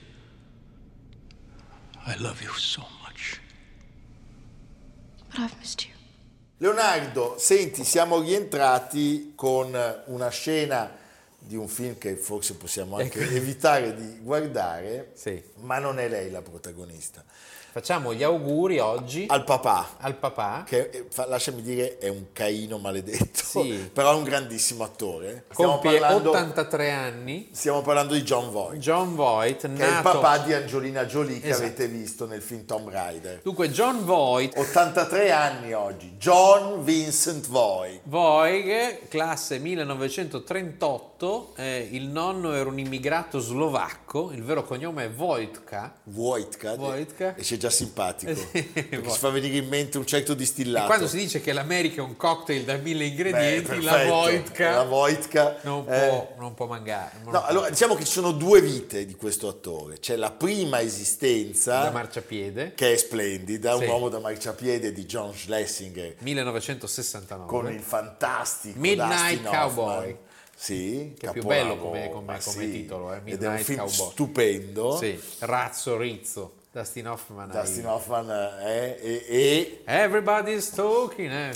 I 2.05 2.15
love 2.15 2.41
you 2.41 2.53
so 2.53 2.83
much. 3.03 3.41
But 5.31 5.41
I've 5.41 5.59
missed 5.59 5.85
you. 5.85 5.96
Leonardo, 6.59 7.35
senti, 7.37 7.83
siamo 7.83 8.19
rientrati 8.19 9.33
con 9.35 9.77
una 10.05 10.29
scena 10.29 10.89
di 11.37 11.55
un 11.55 11.67
film 11.67 11.99
che 11.99 12.15
forse 12.15 12.55
possiamo 12.55 12.97
anche 12.97 13.19
evitare 13.35 13.93
di 13.95 14.17
guardare, 14.21 15.11
Sì. 15.13 15.41
ma 15.61 15.77
non 15.77 15.99
è 15.99 16.07
lei 16.09 16.31
la 16.31 16.41
protagonista. 16.41 17.23
Facciamo 17.77 18.11
gli 18.15 18.23
auguri 18.23 18.79
oggi 18.79 19.25
Al 19.29 19.43
papà, 19.43 19.97
al 19.99 20.15
papà. 20.15 20.63
che 20.65 20.89
eh, 20.91 21.05
lasciami 21.27 21.61
dire 21.61 21.99
è 21.99 22.07
un 22.07 22.31
caino 22.33 22.79
maledetto, 22.79 23.43
Sì. 23.43 23.87
però 23.93 24.13
è 24.13 24.15
un 24.15 24.23
grandissimo 24.23 24.83
attore. 24.83 25.45
Stiamo 25.51 25.73
Compie 25.73 25.99
parlando, 25.99 26.29
83 26.31 26.89
anni. 26.91 27.49
stiamo 27.51 27.83
parlando 27.83 28.15
di 28.15 28.23
John 28.23 28.49
Voight, 28.49 28.79
John 28.81 29.13
Voight, 29.13 29.61
che 29.61 29.67
è 29.67 29.69
il 29.69 29.77
nato... 29.93 30.09
papà 30.09 30.39
di 30.39 30.53
Angelina 30.53 31.05
Jolie 31.05 31.39
che 31.39 31.49
Esatto. 31.49 31.65
avete 31.65 31.87
visto 31.87 32.25
nel 32.25 32.41
film 32.41 32.65
Tomb 32.65 32.89
Raider. 32.89 33.41
Dunque, 33.43 33.69
John 33.69 34.03
Voight 34.05 34.57
83 34.57 35.31
anni 35.31 35.73
oggi, 35.73 36.15
John 36.17 36.83
Vincent 36.83 37.45
Voight. 37.47 37.99
Voig, 38.05 39.07
classe 39.07 39.59
1938, 39.59 41.53
eh, 41.57 41.87
il 41.91 42.07
nonno 42.07 42.53
era 42.53 42.67
un 42.67 42.79
immigrato 42.79 43.37
slovacco, 43.37 44.31
il 44.31 44.41
vero 44.41 44.63
cognome 44.63 45.03
è 45.05 45.09
Wojtka. 45.15 45.93
Wojtka, 46.05 46.71
Wojtka. 46.73 47.35
e 47.35 47.41
c'è 47.43 47.57
già 47.57 47.65
simpatico 47.69 48.33
Sì, 48.51 48.63
perché 48.63 49.09
si 49.09 49.17
fa 49.19 49.29
venire 49.29 49.57
in 49.57 49.67
mente 49.67 49.97
un 49.97 50.05
certo 50.05 50.31
E 50.33 50.35
distillato 50.35 50.85
quando 50.87 51.07
si 51.07 51.17
dice 51.17 51.41
che 51.41 51.51
l'America 51.53 52.01
è 52.01 52.03
un 52.03 52.15
cocktail 52.15 52.63
da 52.63 52.75
mille 52.77 52.99
Beh, 52.99 53.05
ingredienti, 53.07 53.81
la 53.81 53.91
perfetto. 53.91 54.13
Wojtka 54.13 54.69
la 54.71 54.81
Wojtka, 54.83 55.57
non, 55.63 55.85
eh, 55.87 56.07
può, 56.07 56.33
non 56.37 56.53
può 56.53 56.65
mangiare. 56.67 57.11
non 57.23 57.33
no, 57.33 57.39
può. 57.39 57.47
allora 57.49 57.69
diciamo 57.69 57.95
che 57.95 58.05
ci 58.05 58.11
sono 58.11 58.31
due 58.31 58.61
vite 58.61 59.05
di 59.05 59.15
questo 59.15 59.47
attore 59.47 59.99
c'è 59.99 60.15
la 60.15 60.31
prima 60.31 60.77
da 60.77 60.83
esistenza 60.83 61.89
marciapiede, 61.91 62.73
che 62.75 62.93
è 62.93 62.97
splendida 62.97 63.75
un 63.75 63.81
Sì. 63.81 63.87
uomo 63.87 64.09
da 64.09 64.19
marciapiede 64.19 64.91
di 64.91 65.05
John 65.05 65.33
Schlesinger 65.33 66.15
1969. 66.19 67.47
con 67.47 67.71
il 67.71 67.81
fantastico 67.81 68.79
Midnight 68.79 69.41
Dustin 69.41 69.47
Hoffman. 69.47 69.67
Cowboy. 69.67 70.17
Sì, 70.59 71.13
Che 71.19 71.27
è 71.27 71.31
più 71.33 71.43
bello 71.43 71.77
come- 71.77 72.09
come- 72.09 72.39
come 72.43 72.71
titolo, 72.71 73.13
eh, 73.13 73.17
ed 73.17 73.43
è 73.43 73.47
un 73.47 73.53
Midnight 73.53 73.63
film 73.63 73.77
Cowboy. 73.85 74.09
stupendo 74.11 74.97
Sì, 74.97 75.21
Razzo 75.39 75.97
Rizzo, 75.97 76.53
Dustin 76.77 77.07
Hoffman. 77.07 77.49
hai- 77.51 77.61
Dustin 77.61 77.85
Hoffman 77.87 78.29
è, 78.29 78.97
e, 79.01 79.25
e- 79.27 79.81
Everybody's 79.85 80.69
talking. 80.69 81.31
eh. 81.31 81.51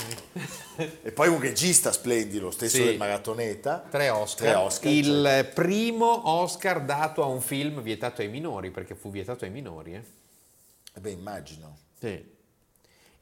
e 1.04 1.12
poi 1.12 1.28
un 1.28 1.40
regista 1.40 1.92
splendido 1.92 2.46
lo 2.46 2.52
stesso 2.52 2.78
Sì. 2.78 2.84
del 2.86 2.98
Maratoneta 2.98 3.86
Tre 3.90 4.10
Oscar. 4.10 4.48
Tre 4.48 4.56
Oscar, 4.56 4.92
Il 4.92 5.24
certo. 5.24 5.62
primo 5.62 6.30
Oscar 6.30 6.82
dato 6.82 7.22
a 7.24 7.28
un 7.28 7.42
film 7.42 7.82
vietato 7.82 8.22
ai 8.22 8.30
minori, 8.30 8.72
perché 8.72 8.96
fu 8.96 9.12
vietato 9.12 9.46
ai 9.46 9.52
minori. 9.52 9.94
eh. 9.94 10.04
Eh 10.94 11.00
beh, 11.00 11.12
immagino. 11.12 11.78
Sì. 12.00 12.40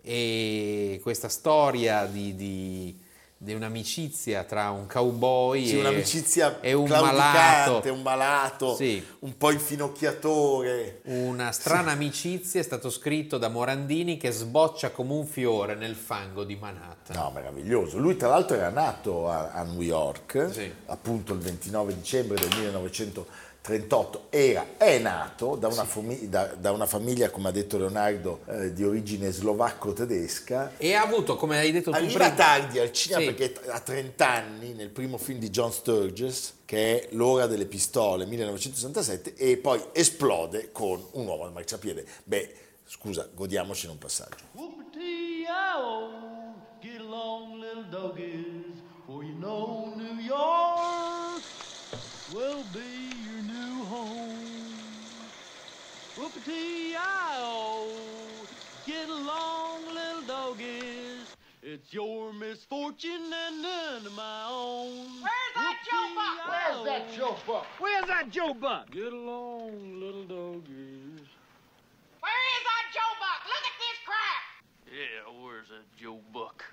E 0.01 1.00
questa 1.03 1.27
storia 1.27 2.06
di, 2.06 2.36
di- 2.36 3.00
di 3.41 3.53
un'amicizia 3.53 4.43
tra 4.43 4.69
un 4.72 4.86
cowboy 4.86 5.65
Sì, 5.65 5.77
e, 5.77 5.79
un'amicizia 5.79 6.60
e 6.60 6.74
un 6.74 6.89
malato. 6.89 7.89
un 7.89 8.01
malato, 8.01 8.75
Sì. 8.75 9.01
un 9.19 9.38
po' 9.38 9.51
infinocchiatore. 9.51 11.00
Una 11.05 11.53
strana 11.53 11.91
amicizia 11.91 12.60
è 12.60 12.63
stato 12.63 12.89
scritto 12.89 13.38
da 13.38 13.48
Morandini 13.48 14.17
che 14.17 14.31
sboccia 14.31 14.91
come 14.91 15.13
un 15.13 15.25
fiore 15.25 15.75
nel 15.75 15.96
fango 15.96 16.43
di 16.43 16.58
Manhattan. 16.58 17.15
No, 17.15 17.31
meraviglioso. 17.34 17.98
Lui 17.98 18.17
tra 18.17 18.27
l'altro 18.27 18.58
era 18.58 18.69
nato 18.69 19.29
a, 19.29 19.51
a 19.53 19.63
New 19.63 19.81
York, 19.81 20.50
Sì. 20.51 20.69
appunto 20.88 21.31
il 21.31 21.39
29 21.39 21.96
dicembre 21.96 22.38
del 22.39 22.50
1938. 23.62 24.28
Era, 24.30 24.66
è 24.78 24.98
nato 25.00 25.56
da 25.56 25.68
una, 25.68 25.84
fami- 25.86 26.30
da- 26.30 26.54
da 26.58 26.72
una 26.72 26.86
famiglia, 26.86 27.30
come 27.30 27.50
ha 27.50 27.51
detto 27.51 27.78
Leonardo, 27.78 28.39
eh, 28.48 28.74
di 28.74 28.84
origine 28.84 29.32
slovacco-tedesca. 29.32 30.74
E 30.78 30.94
ha 30.94 31.01
avuto, 31.04 31.36
come 31.36 31.58
hai 31.58 31.72
detto 31.72 31.92
tu 31.92 31.98
Arriva 31.98 32.13
prima, 32.13 32.32
tardi 32.34 32.80
al 32.80 32.92
cinema 32.92 33.22
Sì. 33.22 33.34
perché 33.34 33.70
ha 33.70 33.80
30 33.80 34.28
anni 34.28 34.74
nel 34.74 34.89
primo 34.89 35.18
film 35.18 35.39
di 35.39 35.50
John 35.50 35.72
Sturges, 35.72 36.54
che 36.66 37.01
è 37.01 37.08
L'ora 37.13 37.46
delle 37.48 37.66
pistole, 37.66 38.25
1967, 38.25 39.34
e 39.36 39.58
poi 39.58 39.82
esplode 39.92 40.72
con 40.72 41.04
un 41.12 41.28
uomo 41.28 41.44
al 41.44 41.51
marciapiede. 41.51 42.06
Beh, 42.24 42.54
scusa, 42.86 43.28
godiamocene 43.34 43.92
un 43.92 43.98
passaggio. 43.98 44.36
Whoopity-ow, 44.54 46.38
misfortune 63.00 63.34
and 63.34 63.62
none 63.62 64.15
my 64.15 64.46
own. 64.50 65.08
Where's 65.22 65.56
that 65.56 65.77
Joe 65.89 66.08
Buck? 66.15 66.48
Where's 66.48 66.86
that 66.86 67.13
Joe 67.13 67.38
Buck? 67.48 67.65
Where's 67.79 68.06
that 68.08 68.32
Joe 68.32 68.53
Buck? 68.53 68.91
Get 68.91 69.13
along, 69.13 70.00
little 70.00 70.24
doggies. 70.24 71.27
Where 72.20 72.41
is 72.56 72.63
that 72.65 72.86
Joe 72.94 73.13
Buck? 73.20 73.41
Look 73.46 73.65
at 73.65 73.75
this 73.79 74.00
crap! 74.06 74.44
Yeah, 74.88 75.44
where's 75.44 75.70
that 75.70 75.98
Joe 75.98 76.20
Buck? 76.34 76.63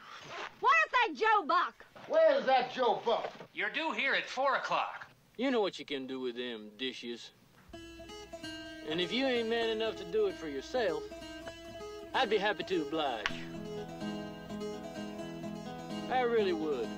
Where's 0.61 0.91
that 0.93 1.15
Joe 1.15 1.47
Buck? 1.47 1.85
Where's 2.09 2.47
that 2.47 2.73
Joe 2.73 3.01
Buck? 3.05 3.31
You're 3.55 3.71
due 3.71 3.93
here 3.93 4.15
at 4.15 4.29
4 4.29 4.57
o'clock. 4.57 5.07
You 5.37 5.51
know 5.51 5.61
what 5.61 5.79
you 5.79 5.85
can 5.85 6.07
do 6.07 6.21
with 6.21 6.37
them 6.37 6.71
dishes. 6.79 7.31
And 8.89 9.01
if 9.01 9.13
you 9.13 9.27
ain't 9.27 9.49
man 9.49 9.69
enough 9.69 9.97
to 9.97 10.05
do 10.05 10.27
it 10.27 10.35
for 10.37 10.49
yourself, 10.49 11.03
I'd 12.15 12.31
be 12.31 12.39
happy 12.39 12.63
to 12.65 12.83
oblige. 12.83 13.27
I 16.17 16.23
really 16.23 16.53
would. 16.53 16.89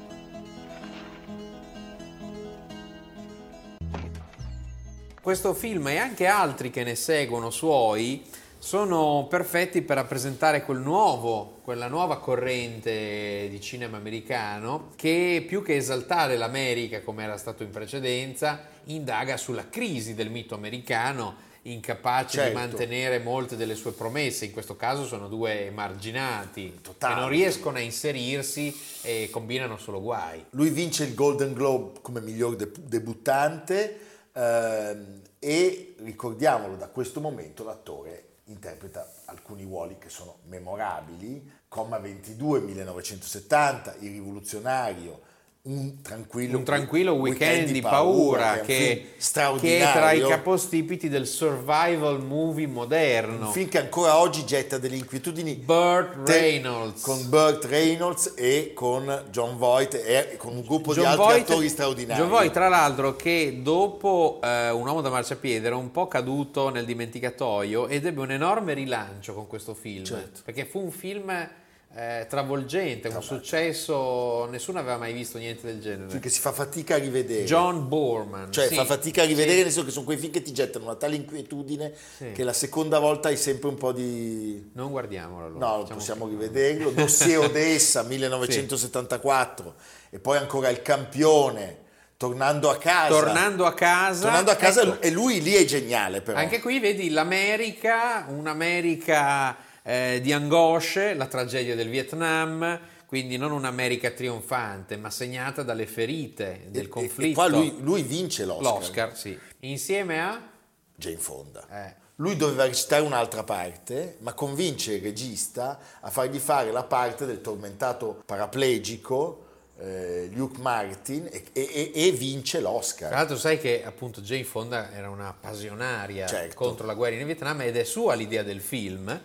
Questo 5.20 5.52
film 5.54 5.88
e 5.88 5.96
anche 5.96 6.26
altri 6.26 6.70
che 6.70 6.84
ne 6.84 6.94
seguono 6.94 7.50
suoi 7.50 8.24
sono 8.58 9.26
perfetti 9.28 9.82
per 9.82 9.96
rappresentare 9.96 10.62
quel 10.62 10.78
nuovo, 10.78 11.58
quella 11.64 11.88
nuova 11.88 12.18
corrente 12.18 13.48
di 13.50 13.60
cinema 13.60 13.96
americano 13.96 14.90
che 14.94 15.44
più 15.46 15.62
che 15.62 15.76
esaltare 15.76 16.36
l'America 16.36 17.02
come 17.02 17.24
era 17.24 17.36
stato 17.36 17.62
in 17.64 17.70
precedenza, 17.70 18.68
indaga 18.84 19.36
sulla 19.36 19.68
crisi 19.68 20.14
del 20.14 20.30
mito 20.30 20.54
americano 20.54 21.46
incapace 21.72 22.38
Certo. 22.38 22.48
di 22.48 22.54
mantenere 22.54 23.18
molte 23.18 23.56
delle 23.56 23.74
sue 23.74 23.92
promesse, 23.92 24.44
in 24.44 24.52
questo 24.52 24.76
caso 24.76 25.06
sono 25.06 25.28
due 25.28 25.66
emarginati 25.66 26.80
Totale. 26.82 27.14
che 27.14 27.20
non 27.20 27.28
riescono 27.28 27.76
a 27.76 27.80
inserirsi 27.80 28.74
e 29.02 29.28
combinano 29.30 29.76
solo 29.78 30.00
guai. 30.00 30.44
Lui 30.50 30.70
vince 30.70 31.04
il 31.04 31.14
Golden 31.14 31.52
Globe 31.52 32.00
come 32.02 32.20
miglior 32.20 32.56
de- 32.56 32.70
debuttante 32.76 33.98
ehm, 34.32 35.20
e 35.38 35.94
ricordiamolo 35.98 36.76
da 36.76 36.88
questo 36.88 37.20
momento 37.20 37.64
l'attore 37.64 38.24
interpreta 38.44 39.10
alcuni 39.26 39.62
ruoli 39.64 39.96
che 39.98 40.08
sono 40.08 40.38
memorabili, 40.46 41.56
Comma 41.68 41.98
22 41.98 42.60
1970, 42.60 43.96
Il 44.00 44.12
rivoluzionario, 44.12 45.20
un 45.68 46.00
tranquillo, 46.00 46.56
un 46.56 46.64
tranquillo 46.64 47.12
weekend 47.12 47.70
di 47.70 47.82
paura, 47.82 48.54
è 48.54 48.60
un 48.60 48.64
film 48.64 48.66
che, 48.66 48.74
che 48.74 49.02
è 49.02 49.20
straordinario. 49.20 50.00
tra 50.00 50.12
i 50.12 50.20
capostipiti 50.22 51.08
del 51.10 51.26
survival 51.26 52.24
movie 52.24 52.66
moderno. 52.66 53.46
un 53.46 53.52
film 53.52 53.68
che 53.68 53.78
ancora 53.78 54.18
oggi 54.18 54.46
getta 54.46 54.78
delle 54.78 54.96
inquietudini 54.96 55.54
Burt 55.54 56.26
Reynolds. 56.26 57.02
con 57.02 57.28
Burt 57.28 57.64
Reynolds 57.66 58.32
e 58.34 58.72
con 58.74 59.24
John 59.30 59.58
Voight 59.58 59.94
e 59.94 60.36
con 60.38 60.54
un 60.54 60.62
gruppo 60.62 60.94
di 60.94 61.00
John 61.00 61.10
altri 61.10 61.24
Voight- 61.24 61.50
attori 61.50 61.68
straordinari. 61.68 62.20
John 62.20 62.30
Voight, 62.30 62.52
tra 62.52 62.68
l'altro, 62.68 63.14
che 63.14 63.60
dopo 63.62 64.40
eh, 64.42 64.70
Un 64.70 64.86
uomo 64.86 65.02
da 65.02 65.10
marciapiede 65.10 65.66
era 65.66 65.76
un 65.76 65.90
po' 65.90 66.08
caduto 66.08 66.70
nel 66.70 66.86
dimenticatoio 66.86 67.88
ed 67.88 68.06
ebbe 68.06 68.20
un 68.20 68.30
enorme 68.30 68.72
rilancio 68.72 69.34
con 69.34 69.46
questo 69.46 69.74
film. 69.74 70.04
Certo. 70.04 70.40
Perché 70.44 70.64
fu 70.64 70.80
un 70.80 70.90
film 70.90 71.48
eh, 71.94 72.26
travolgente, 72.28 73.08
un 73.08 73.22
successo, 73.22 74.44
nessuno 74.46 74.78
aveva 74.78 74.98
mai 74.98 75.12
visto 75.12 75.38
niente 75.38 75.66
del 75.66 75.80
genere. 75.80 76.08
film 76.10 76.20
che 76.20 76.28
si 76.28 76.38
fa 76.38 76.52
fatica 76.52 76.94
a 76.94 76.98
rivedere. 76.98 77.44
John 77.44 77.88
Borman. 77.88 78.52
Cioè, 78.52 78.68
sì, 78.68 78.74
fa 78.74 78.84
fatica 78.84 79.22
a 79.22 79.24
rivedere, 79.24 79.56
sì. 79.56 79.62
nel 79.62 79.70
senso 79.72 79.84
che 79.86 79.90
sono 79.92 80.04
quei 80.04 80.16
film 80.18 80.30
che 80.30 80.42
ti 80.42 80.52
gettano 80.52 80.84
una 80.84 80.94
tale 80.96 81.16
inquietudine 81.16 81.92
Sì. 82.16 82.32
che 82.32 82.44
la 82.44 82.52
seconda 82.52 82.98
volta 82.98 83.28
hai 83.28 83.36
sempre 83.36 83.68
un 83.68 83.76
po' 83.76 83.92
di... 83.92 84.70
Non 84.74 84.90
guardiamolo 84.90 85.46
allora. 85.46 85.66
No, 85.66 85.78
diciamo 85.82 85.98
possiamo 85.98 86.24
che- 86.26 86.30
rivederlo. 86.32 86.90
Dossier 86.90 87.38
Odessa, 87.44 88.02
1974. 88.02 89.74
E 90.10 90.18
poi 90.18 90.36
ancora 90.38 90.68
Il 90.68 90.82
Campione, 90.82 91.86
Tornando 92.18 92.68
a 92.68 92.76
casa. 92.78 93.08
Tornando 93.14 93.64
a 93.64 93.74
casa. 93.74 94.22
Tornando 94.22 94.50
a 94.50 94.56
casa 94.56 94.82
ecco. 94.82 95.00
e 95.02 95.10
lui 95.10 95.40
lì 95.40 95.54
è 95.54 95.64
geniale 95.64 96.20
però. 96.20 96.36
Anche 96.36 96.60
qui 96.60 96.80
vedi 96.80 97.10
l'America, 97.10 98.26
un'America 98.28 99.56
eh, 99.88 100.20
di 100.20 100.34
angosce, 100.34 101.14
la 101.14 101.24
tragedia 101.26 101.74
del 101.74 101.88
Vietnam, 101.88 102.78
quindi 103.06 103.38
non 103.38 103.52
un'America 103.52 104.10
trionfante, 104.10 104.98
ma 104.98 105.08
segnata 105.08 105.62
dalle 105.62 105.86
ferite 105.86 106.66
del 106.68 106.84
E- 106.84 106.88
conflitto. 106.88 107.30
E 107.30 107.32
qua 107.32 107.46
lui, 107.46 107.74
lui 107.80 108.02
vince 108.02 108.44
l'Oscar. 108.44 108.72
L'Oscar, 108.74 109.16
sì. 109.16 109.38
Insieme 109.60 110.20
a... 110.20 110.46
Jane 110.94 111.16
Fonda. 111.16 111.66
Eh. 111.86 111.94
Lui 112.16 112.36
doveva 112.36 112.64
recitare 112.66 113.02
un'altra 113.02 113.44
parte, 113.44 114.16
ma 114.20 114.34
convince 114.34 114.94
il 114.94 115.02
regista 115.02 115.78
a 116.00 116.10
fargli 116.10 116.38
fare 116.38 116.70
la 116.70 116.82
parte 116.82 117.24
del 117.24 117.40
tormentato 117.40 118.22
paraplegico 118.26 119.44
eh, 119.78 120.28
Luke 120.34 120.60
Martin 120.60 121.28
e, 121.30 121.44
e- 121.52 121.92
e 121.94 122.10
vince 122.10 122.58
Tra 122.58 122.68
l'Oscar. 122.68 123.12
l'altro 123.12 123.36
sai 123.38 123.58
che 123.58 123.84
appunto 123.84 124.20
Jane 124.20 124.44
Fonda 124.44 124.92
era 124.92 125.08
una 125.08 125.32
passionaria 125.32 126.26
Certo. 126.26 126.56
contro 126.56 126.84
la 126.84 126.94
guerra 126.94 127.14
in 127.14 127.24
Vietnam 127.24 127.60
ed 127.62 127.76
è 127.76 127.84
sua 127.84 128.14
l'idea 128.14 128.42
del 128.42 128.60
film. 128.60 129.18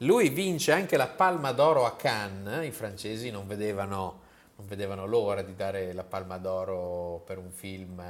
Lui 0.00 0.28
vince 0.28 0.72
anche 0.72 0.96
la 0.96 1.06
Palma 1.08 1.52
d'Oro 1.52 1.86
a 1.86 1.96
Cannes, 1.96 2.66
i 2.66 2.70
francesi 2.70 3.30
non 3.30 3.46
vedevano, 3.46 4.20
non 4.56 4.66
vedevano 4.66 5.06
l'ora 5.06 5.40
di 5.42 5.54
dare 5.54 5.92
la 5.94 6.04
Palma 6.04 6.36
d'Oro 6.36 7.22
per 7.24 7.38
un 7.38 7.50
film 7.50 8.00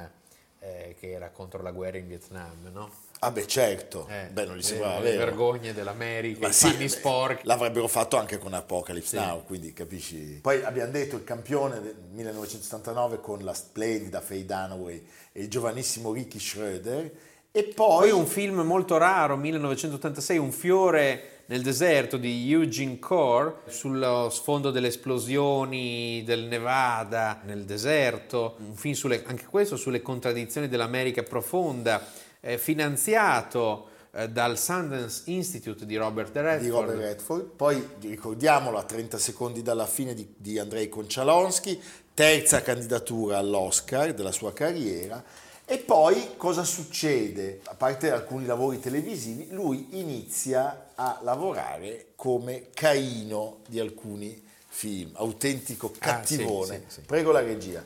eh, 0.58 0.96
che 0.98 1.12
era 1.12 1.30
contro 1.30 1.62
la 1.62 1.70
guerra 1.70 1.98
in 1.98 2.08
Vietnam, 2.08 2.70
no? 2.72 2.90
Ah 3.20 3.30
beh 3.30 3.46
certo, 3.46 4.06
Eh, 4.10 4.28
beh 4.32 4.44
non 4.44 4.54
gli 4.56 4.58
le- 4.58 4.62
sembrava 4.64 4.98
le 4.98 5.10
vero. 5.12 5.24
vergogne 5.26 5.72
dell'America, 5.72 6.40
Ma 6.40 6.48
i 6.48 6.52
sì, 6.52 6.70
panni 6.72 6.88
sporchi. 6.88 7.46
L'avrebbero 7.46 7.86
fatto 7.86 8.16
anche 8.18 8.36
con 8.38 8.52
Apocalypse 8.52 9.16
Sì. 9.18 9.24
Now, 9.24 9.44
quindi 9.44 9.72
capisci. 9.72 10.40
Poi 10.42 10.62
abbiamo 10.64 10.90
detto 10.90 11.14
il 11.16 11.24
campione 11.24 11.80
del 11.80 11.96
1979 12.10 13.20
con 13.20 13.38
la 13.44 13.54
splendida 13.54 14.20
Faye 14.20 14.44
Dunaway 14.44 15.06
e 15.32 15.40
il 15.42 15.48
giovanissimo 15.48 16.12
Ricky 16.12 16.38
Schroeder. 16.40 17.10
E 17.52 17.62
poi, 17.64 18.10
Poi 18.10 18.10
un 18.10 18.26
film 18.26 18.60
molto 18.60 18.98
raro, 18.98 19.36
1986, 19.36 20.36
Un 20.36 20.52
fiore 20.52 21.30
nel 21.46 21.62
deserto 21.62 22.16
di 22.16 22.50
Eugene 22.50 22.98
Core, 22.98 23.58
sullo 23.68 24.28
sfondo 24.30 24.70
delle 24.70 24.88
esplosioni 24.88 26.22
del 26.24 26.44
Nevada 26.44 27.40
nel 27.44 27.64
deserto, 27.64 28.56
un 28.58 28.74
film 28.74 28.94
sulle, 28.94 29.22
anche 29.26 29.46
questo 29.46 29.76
sulle 29.76 30.02
contraddizioni 30.02 30.68
dell'America 30.68 31.22
profonda, 31.22 32.04
eh, 32.40 32.58
finanziato 32.58 33.88
eh, 34.12 34.28
dal 34.28 34.58
Sundance 34.58 35.22
Institute 35.26 35.86
di 35.86 35.96
Robert 35.96 36.34
Redford. 36.34 36.60
di 36.62 36.68
Robert 36.68 36.98
Redford. 36.98 37.44
Poi 37.54 37.88
ricordiamolo 38.00 38.78
a 38.78 38.82
30 38.82 39.18
secondi 39.18 39.62
dalla 39.62 39.86
fine 39.86 40.14
di, 40.14 40.34
di 40.36 40.58
Andrei 40.58 40.88
Konchalonsky, 40.88 41.80
terza 42.12 42.62
candidatura 42.62 43.38
all'Oscar 43.38 44.14
della 44.14 44.32
sua 44.32 44.52
carriera. 44.52 45.22
E 45.68 45.78
poi 45.78 46.36
cosa 46.36 46.62
succede? 46.62 47.60
A 47.64 47.74
parte 47.74 48.12
alcuni 48.12 48.46
lavori 48.46 48.78
televisivi, 48.78 49.48
lui 49.50 49.88
inizia 49.98 50.92
a 50.94 51.18
lavorare 51.22 52.12
come 52.14 52.68
Caino 52.72 53.62
di 53.68 53.80
alcuni 53.80 54.40
film, 54.68 55.10
autentico 55.14 55.88
Ah, 55.88 56.22
sì, 56.24 56.36
cattivone. 56.36 56.84
sì, 56.86 56.94
sì. 56.94 57.00
Prego 57.00 57.32
la 57.32 57.40
regia. 57.40 57.84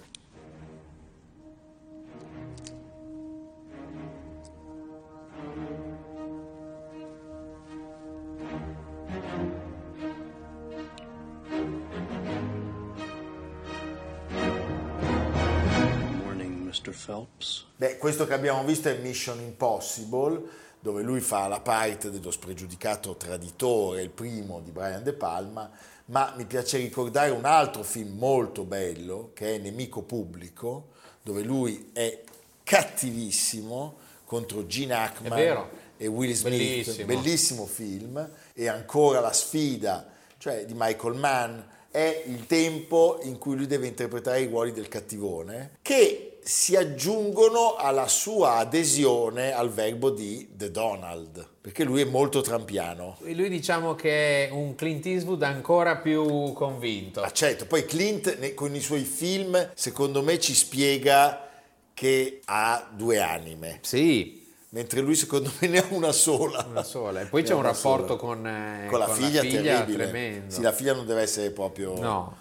Questo 18.00 18.26
che 18.26 18.32
abbiamo 18.32 18.64
visto 18.64 18.88
è 18.88 18.96
Mission 18.96 19.40
Impossible, 19.40 20.42
dove 20.80 21.02
lui 21.02 21.20
fa 21.20 21.46
la 21.48 21.60
parte 21.60 22.10
dello 22.10 22.30
spregiudicato 22.30 23.14
traditore, 23.14 24.00
il 24.00 24.08
primo 24.08 24.60
di 24.60 24.70
Brian 24.70 25.02
De 25.02 25.12
Palma, 25.12 25.70
ma 26.06 26.32
mi 26.34 26.46
piace 26.46 26.78
ricordare 26.78 27.30
un 27.30 27.44
altro 27.44 27.82
film 27.82 28.16
molto 28.16 28.64
bello, 28.64 29.32
che 29.34 29.54
è 29.54 29.58
Nemico 29.58 30.00
Pubblico, 30.00 30.88
dove 31.22 31.42
lui 31.42 31.90
è 31.92 32.22
cattivissimo 32.64 33.98
contro 34.24 34.66
Gene 34.66 34.94
Hackman 34.94 35.66
e 35.98 36.06
Will 36.06 36.32
Smith. 36.32 36.56
Bellissimo. 36.56 37.06
Bellissimo 37.06 37.66
film. 37.66 38.30
E 38.54 38.66
ancora 38.66 39.20
la 39.20 39.34
sfida, 39.34 40.10
cioè 40.38 40.64
di 40.64 40.72
Michael 40.74 41.16
Mann, 41.16 41.60
è 41.90 42.22
il 42.26 42.46
tempo 42.46 43.18
in 43.24 43.36
cui 43.36 43.56
lui 43.56 43.66
deve 43.66 43.88
interpretare 43.88 44.40
i 44.40 44.46
ruoli 44.46 44.72
del 44.72 44.88
cattivone, 44.88 45.76
che 45.82 46.29
si 46.42 46.74
aggiungono 46.76 47.74
alla 47.76 48.08
sua 48.08 48.56
adesione 48.56 49.52
al 49.52 49.70
verbo 49.70 50.10
di 50.10 50.48
The 50.52 50.70
Donald, 50.70 51.46
perché 51.60 51.84
lui 51.84 52.00
è 52.00 52.04
molto 52.04 52.40
trampiano. 52.40 53.16
E 53.24 53.34
lui 53.34 53.48
diciamo 53.48 53.94
che 53.94 54.48
è 54.48 54.50
un 54.50 54.74
Clint 54.74 55.04
Eastwood 55.06 55.42
ancora 55.42 55.96
più 55.98 56.52
convinto. 56.52 57.20
Ah, 57.22 57.30
certo, 57.30 57.66
poi 57.66 57.84
Clint 57.84 58.54
con 58.54 58.74
i 58.74 58.80
suoi 58.80 59.04
film, 59.04 59.70
secondo 59.74 60.22
me, 60.22 60.38
ci 60.38 60.54
spiega 60.54 61.48
che 61.94 62.40
ha 62.46 62.88
due 62.94 63.20
anime, 63.20 63.78
Sì, 63.82 64.46
mentre 64.70 65.00
lui 65.00 65.14
secondo 65.14 65.50
me 65.58 65.68
ne 65.68 65.78
ha 65.78 65.86
una 65.90 66.12
sola. 66.12 66.64
una 66.68 66.82
sola. 66.82 67.20
E 67.20 67.26
poi 67.26 67.42
Ne 67.42 67.48
c'è 67.48 67.54
un 67.54 67.62
rapporto 67.62 68.16
con, 68.16 68.46
eh, 68.46 68.86
con 68.88 68.98
la 68.98 69.08
figlia, 69.08 69.42
terribile. 69.42 70.04
tremendo. 70.04 70.54
Sì, 70.54 70.62
la 70.62 70.72
figlia 70.72 70.94
non 70.94 71.04
deve 71.06 71.20
essere 71.22 71.50
proprio... 71.50 71.98
No, 72.00 72.36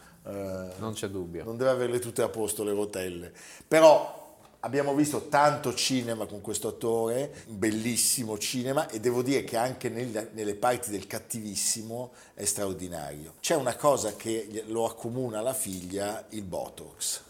non 0.78 0.94
c'è 0.94 1.08
dubbio. 1.08 1.44
non 1.44 1.58
deve 1.58 1.72
averle 1.72 2.00
tutte 2.00 2.22
a 2.22 2.30
posto 2.30 2.64
le 2.64 2.74
rotelle. 2.74 3.32
Però 3.68 4.19
abbiamo 4.62 4.94
visto 4.94 5.28
tanto 5.30 5.74
cinema 5.74 6.26
con 6.26 6.42
questo 6.42 6.68
attore, 6.70 7.44
un 7.48 7.58
bellissimo 7.60 8.38
cinema 8.38 8.90
e 8.90 9.00
devo 9.00 9.22
dire 9.22 9.44
che 9.44 9.56
anche 9.58 9.90
nel- 9.90 10.30
nelle 10.34 10.56
parti 10.56 10.90
del 10.90 11.08
cattivissimo 11.08 12.12
è 12.34 12.44
straordinario. 12.46 13.34
C'è 13.40 13.56
una 13.56 13.76
cosa 13.76 14.16
che 14.16 14.64
lo 14.68 14.86
accomuna 14.86 15.40
alla 15.40 15.54
figlia, 15.54 16.26
il 16.30 16.44
Botox. 16.44 17.22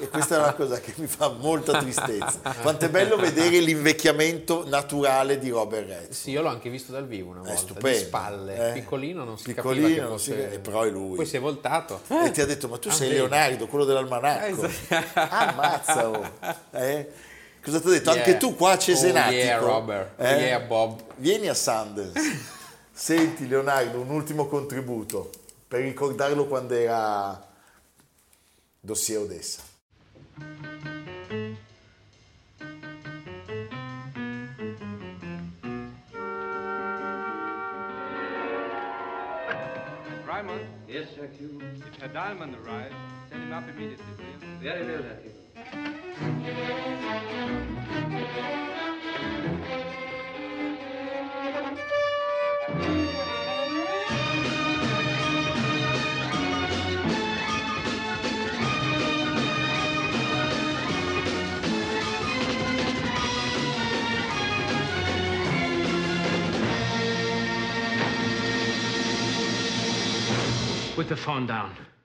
E 0.00 0.08
questa 0.08 0.36
è 0.36 0.38
una 0.38 0.54
cosa 0.54 0.80
che 0.80 0.92
mi 0.96 1.06
fa 1.06 1.28
molta 1.28 1.78
tristezza. 1.78 2.40
Quanto 2.60 2.84
è 2.86 2.88
bello 2.90 3.16
vedere 3.16 3.58
l'invecchiamento 3.60 4.66
naturale 4.68 5.38
di 5.38 5.48
Robert 5.50 5.86
Redford. 5.88 6.10
Sì, 6.12 6.30
io 6.30 6.42
l'ho 6.42 6.48
anche 6.48 6.70
visto 6.70 6.90
dal 6.92 7.06
vivo 7.06 7.30
una 7.30 7.40
È 7.40 7.44
volta, 7.44 7.60
stupendo, 7.60 7.98
di 7.98 8.04
spalle, 8.04 8.68
eh? 8.68 8.72
piccolino, 8.72 9.24
non 9.24 9.38
si 9.38 9.52
Piccolino, 9.52 9.88
che 9.88 10.00
non 10.00 10.18
si- 10.18 10.30
fosse... 10.32 10.52
e 10.52 10.58
però 10.58 10.82
è 10.82 10.90
lui. 10.90 11.16
Poi 11.16 11.26
si 11.26 11.36
è 11.36 11.40
voltato. 11.40 12.00
E 12.08 12.30
ti 12.30 12.40
ha 12.40 12.46
detto, 12.46 12.68
ma 12.68 12.78
tu 12.78 12.88
Ah, 12.88 12.92
sei. 12.92 13.10
Leonardo, 13.10 13.66
quello 13.68 13.84
dell'almanacco. 13.84 14.64
Eh, 14.64 14.68
esatto. 14.68 15.20
Ammazza, 15.20 16.08
oh. 16.08 16.30
Eh? 16.72 17.12
Cosa 17.62 17.80
ti 17.80 17.86
ha 17.88 17.90
detto? 17.90 18.10
Yeah. 18.10 18.24
Anche 18.24 18.36
tu 18.38 18.54
qua 18.54 18.72
a 18.72 18.78
Cesenatico. 18.78 19.40
Oh, 19.40 19.44
yeah, 19.44 19.58
Robert. 19.58 20.20
Eh? 20.20 20.46
Yeah, 20.46 20.60
Bob. 20.60 21.02
Vieni 21.16 21.48
a 21.48 21.54
Sundance. 21.54 22.56
Senti 22.92 23.46
Leonardo, 23.46 24.00
un 24.00 24.10
ultimo 24.10 24.46
contributo 24.46 25.30
per 25.68 25.82
ricordarlo 25.82 26.46
quando 26.46 26.74
era 26.74 27.46
dossier 28.80 29.18
Odessa. 29.18 29.62
Raymond? 40.26 40.60
Yes, 40.86 41.08
Hercule? 41.16 41.62
If 41.76 42.00
Herr 42.00 42.08
Dahlmann 42.08 42.54
arrives, 42.64 42.94
send 43.28 43.42
him 43.44 43.52
up 43.52 43.68
immediately, 43.68 44.04
will 44.16 44.24
you? 44.24 44.58
Very 44.60 44.86
well, 44.86 45.02
Hercule. 45.02 45.47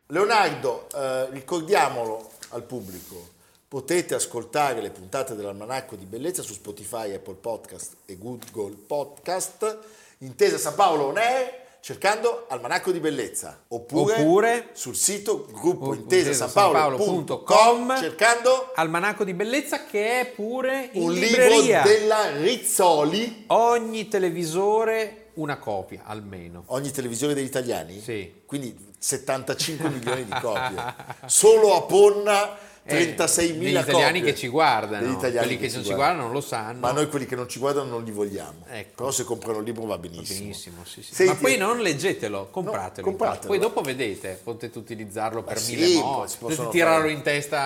Leonardo, 0.08 0.88
eh, 0.94 1.30
ricordiamolo 1.32 2.30
al 2.50 2.64
pubblico, 2.64 3.30
potete 3.74 4.14
ascoltare 4.14 4.82
le 4.82 4.92
puntate 4.92 5.34
dell'Almanacco 5.34 5.96
di 5.96 6.06
Bellezza 6.06 6.44
su 6.44 6.54
Spotify, 6.54 7.12
Apple 7.16 7.34
Podcast 7.34 7.94
e 8.06 8.20
Google 8.20 8.76
Podcast, 8.86 9.80
Intesa 10.20 10.60
San 10.60 10.76
Paolo 10.76 11.06
On 11.06 11.18
Air, 11.18 11.62
cercando 11.80 12.46
Almanacco 12.50 12.92
di 12.92 13.00
Bellezza, 13.00 13.64
oppure, 13.70 14.14
Oppure- 14.14 14.70
sul 14.74 14.96
sito 14.96 15.48
gruppo 15.52 15.88
o- 15.88 15.94
intesa 15.96 16.30
intesa 16.30 16.48
San 16.50 16.72
Paolo.com, 16.72 17.98
cercando 17.98 18.74
Almanacco 18.76 19.24
di 19.24 19.34
bellezza 19.34 19.86
che 19.86 20.20
è 20.20 20.26
pure 20.28 20.90
in 20.92 21.02
un 21.02 21.12
libreria. 21.14 21.82
libro 21.84 21.98
della 22.00 22.38
Rizzoli, 22.38 23.46
Ogni 23.48 24.08
televisore 24.08 25.30
una 25.34 25.58
copia 25.58 26.02
almeno. 26.06 26.66
ogni 26.68 26.92
televisore 26.92 27.34
degli 27.34 27.46
italiani, 27.46 28.00
Sì. 28.00 28.42
quindi 28.46 28.92
75 29.00 29.90
milioni 29.90 30.26
di 30.26 30.32
copie, 30.40 30.94
solo 31.26 31.74
a 31.76 31.82
Ponna 31.82 32.72
36.000 32.86 33.58
degli 33.58 33.76
italiani 33.78 34.22
che 34.22 34.36
ci 34.36 34.48
guardano, 34.50 35.18
quelli 35.18 35.58
che, 35.58 35.70
non 35.72 35.84
ci 35.86 35.94
guardano. 35.94 36.24
non 36.24 36.32
lo 36.34 36.42
sanno. 36.42 36.80
Ma 36.80 36.92
noi 36.92 37.08
quelli 37.08 37.26
che 37.26 37.36
non 37.36 37.48
ci 37.48 37.58
guardano 37.60 37.90
non 37.90 38.04
li 38.04 38.12
vogliamo. 38.12 38.66
Ecco. 38.70 38.92
Però 38.96 39.12
se 39.12 39.24
comprano 39.24 39.60
il 39.60 39.64
libro 39.64 39.86
va 39.86 39.98
benissimo. 39.98 40.40
Benissimo, 40.40 40.84
sì, 40.84 41.02
sì. 41.02 41.14
Senti- 41.16 41.34
ma 41.34 41.40
poi 41.40 41.58
non 41.58 41.80
leggetelo, 41.80 42.50
compratelo. 42.52 43.06
No, 43.10 43.16
compratelo. 43.16 43.48
Poi 43.48 43.60
dopo 43.60 43.82
vedete, 43.82 44.40
potete 44.44 44.78
utilizzarlo 44.78 45.44
per 45.44 45.60
sì, 45.60 45.76
mille 45.76 45.96
modi, 46.02 46.34
potete 46.38 46.68
tirarlo 46.70 47.02
fare- 47.02 47.12
in 47.14 47.22
testa 47.22 47.62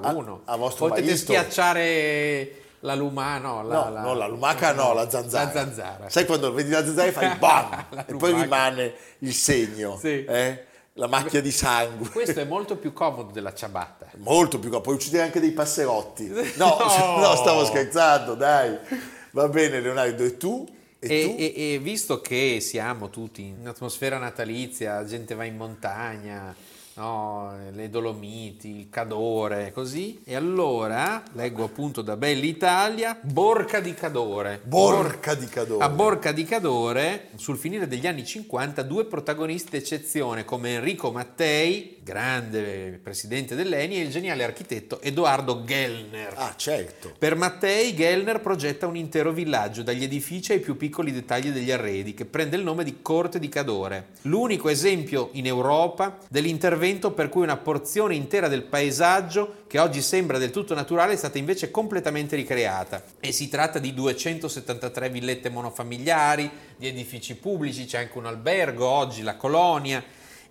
a 0.00 0.12
uno, 0.14 0.42
a 0.44 0.56
vostro 0.56 0.86
potete 0.88 1.06
maestro. 1.08 1.34
schiacciare 1.34 2.52
la 2.82 2.94
luma, 2.94 3.38
no, 3.38 3.64
la, 3.64 3.88
No, 3.88 4.00
no, 4.00 4.14
la 4.14 4.26
lumaca 4.28 4.72
no, 4.72 4.92
la 4.94 5.10
zanzara. 5.10 5.44
La 5.46 5.50
zanzara. 5.50 6.08
Sai 6.10 6.24
quando 6.26 6.52
vedi 6.52 6.70
la 6.70 6.84
zanzara 6.84 7.08
e 7.08 7.12
fai 7.12 7.34
bam 7.38 7.86
La 7.90 8.06
e 8.06 8.14
poi 8.14 8.32
rimane 8.40 8.94
il 9.18 9.34
segno, 9.34 9.98
Sì. 10.00 10.24
eh? 10.24 10.64
La 10.98 11.06
macchia 11.06 11.40
di 11.40 11.52
sangue. 11.52 12.08
Questo 12.08 12.40
è 12.40 12.44
molto 12.44 12.76
più 12.76 12.92
comodo 12.92 13.30
della 13.32 13.54
ciabatta. 13.54 14.08
Molto 14.16 14.58
più, 14.58 14.68
puoi 14.80 14.96
uccidere 14.96 15.22
anche 15.24 15.38
dei 15.40 15.52
passerotti. 15.52 16.26
No, 16.58 16.76
No. 16.78 17.16
no, 17.22 17.36
stavo 17.36 17.64
scherzando, 17.64 18.34
dai. 18.34 18.76
Va 19.30 19.48
bene 19.48 19.80
Leonardo, 19.80 20.24
e 20.24 20.36
tu? 20.36 20.66
E, 20.98 21.06
E, 21.08 21.54
e- 21.56 21.72
e 21.74 21.78
visto 21.78 22.20
che 22.20 22.58
siamo 22.60 23.08
tutti 23.10 23.42
in 23.42 23.66
atmosfera 23.68 24.18
natalizia, 24.18 24.94
la 24.96 25.04
gente 25.06 25.34
va 25.36 25.44
in 25.44 25.56
montagna, 25.56 26.52
no, 26.98 27.56
le 27.72 27.88
Dolomiti, 27.88 28.76
il 28.76 28.88
Cadore, 28.90 29.70
così, 29.72 30.20
e 30.24 30.34
allora 30.34 31.22
leggo 31.34 31.62
appunto 31.62 32.02
da 32.02 32.16
Belli 32.16 32.48
Italia, 32.48 33.16
Borca 33.22 33.78
di 33.78 33.94
Cadore. 33.94 34.60
Borca 34.64 35.34
di 35.34 35.46
Cadore. 35.46 35.84
A 35.84 35.88
Borca 35.88 36.32
di 36.32 36.44
Cadore, 36.44 37.28
sul 37.36 37.56
finire 37.56 37.86
degli 37.86 38.06
anni 38.06 38.26
50, 38.26 38.82
due 38.82 39.04
protagonisti 39.04 39.70
d'eccezione 39.70 40.44
come 40.44 40.74
Enrico 40.74 41.12
Mattei, 41.12 41.98
grande 42.02 42.98
presidente 43.00 43.54
dell'ENI, 43.54 43.96
e 43.96 44.00
il 44.00 44.10
geniale 44.10 44.42
architetto 44.42 45.00
Edoardo 45.00 45.62
Gellner. 45.64 46.32
Ah, 46.34 46.54
certo. 46.56 47.12
Per 47.16 47.36
Mattei, 47.36 47.94
Gellner 47.94 48.40
progetta 48.40 48.86
un 48.88 48.96
intero 48.96 49.30
villaggio, 49.30 49.82
dagli 49.82 50.02
edifici 50.02 50.52
ai 50.52 50.60
più 50.60 50.76
piccoli 50.76 51.12
dettagli 51.12 51.50
degli 51.50 51.70
arredi, 51.70 52.14
che 52.14 52.24
prende 52.24 52.56
il 52.56 52.64
nome 52.64 52.82
di 52.82 52.98
Corte 53.02 53.38
di 53.38 53.48
Cadore. 53.48 54.08
L'unico 54.22 54.68
esempio 54.68 55.28
in 55.32 55.46
Europa 55.46 56.18
dell'intervento 56.28 56.86
per 57.12 57.28
cui 57.28 57.42
una 57.42 57.58
porzione 57.58 58.14
intera 58.14 58.48
del 58.48 58.62
paesaggio, 58.62 59.64
che 59.66 59.78
oggi 59.78 60.00
sembra 60.00 60.38
del 60.38 60.50
tutto 60.50 60.74
naturale, 60.74 61.12
è 61.12 61.16
stata 61.16 61.36
invece 61.36 61.70
completamente 61.70 62.34
ricreata. 62.34 63.02
E 63.20 63.30
si 63.32 63.48
tratta 63.48 63.78
di 63.78 63.92
273 63.92 65.10
villette 65.10 65.50
monofamiliari, 65.50 66.50
di 66.76 66.86
edifici 66.86 67.36
pubblici, 67.36 67.84
c'è 67.84 67.98
anche 67.98 68.16
un 68.16 68.26
albergo, 68.26 68.86
oggi 68.86 69.22
la 69.22 69.36
colonia, 69.36 70.02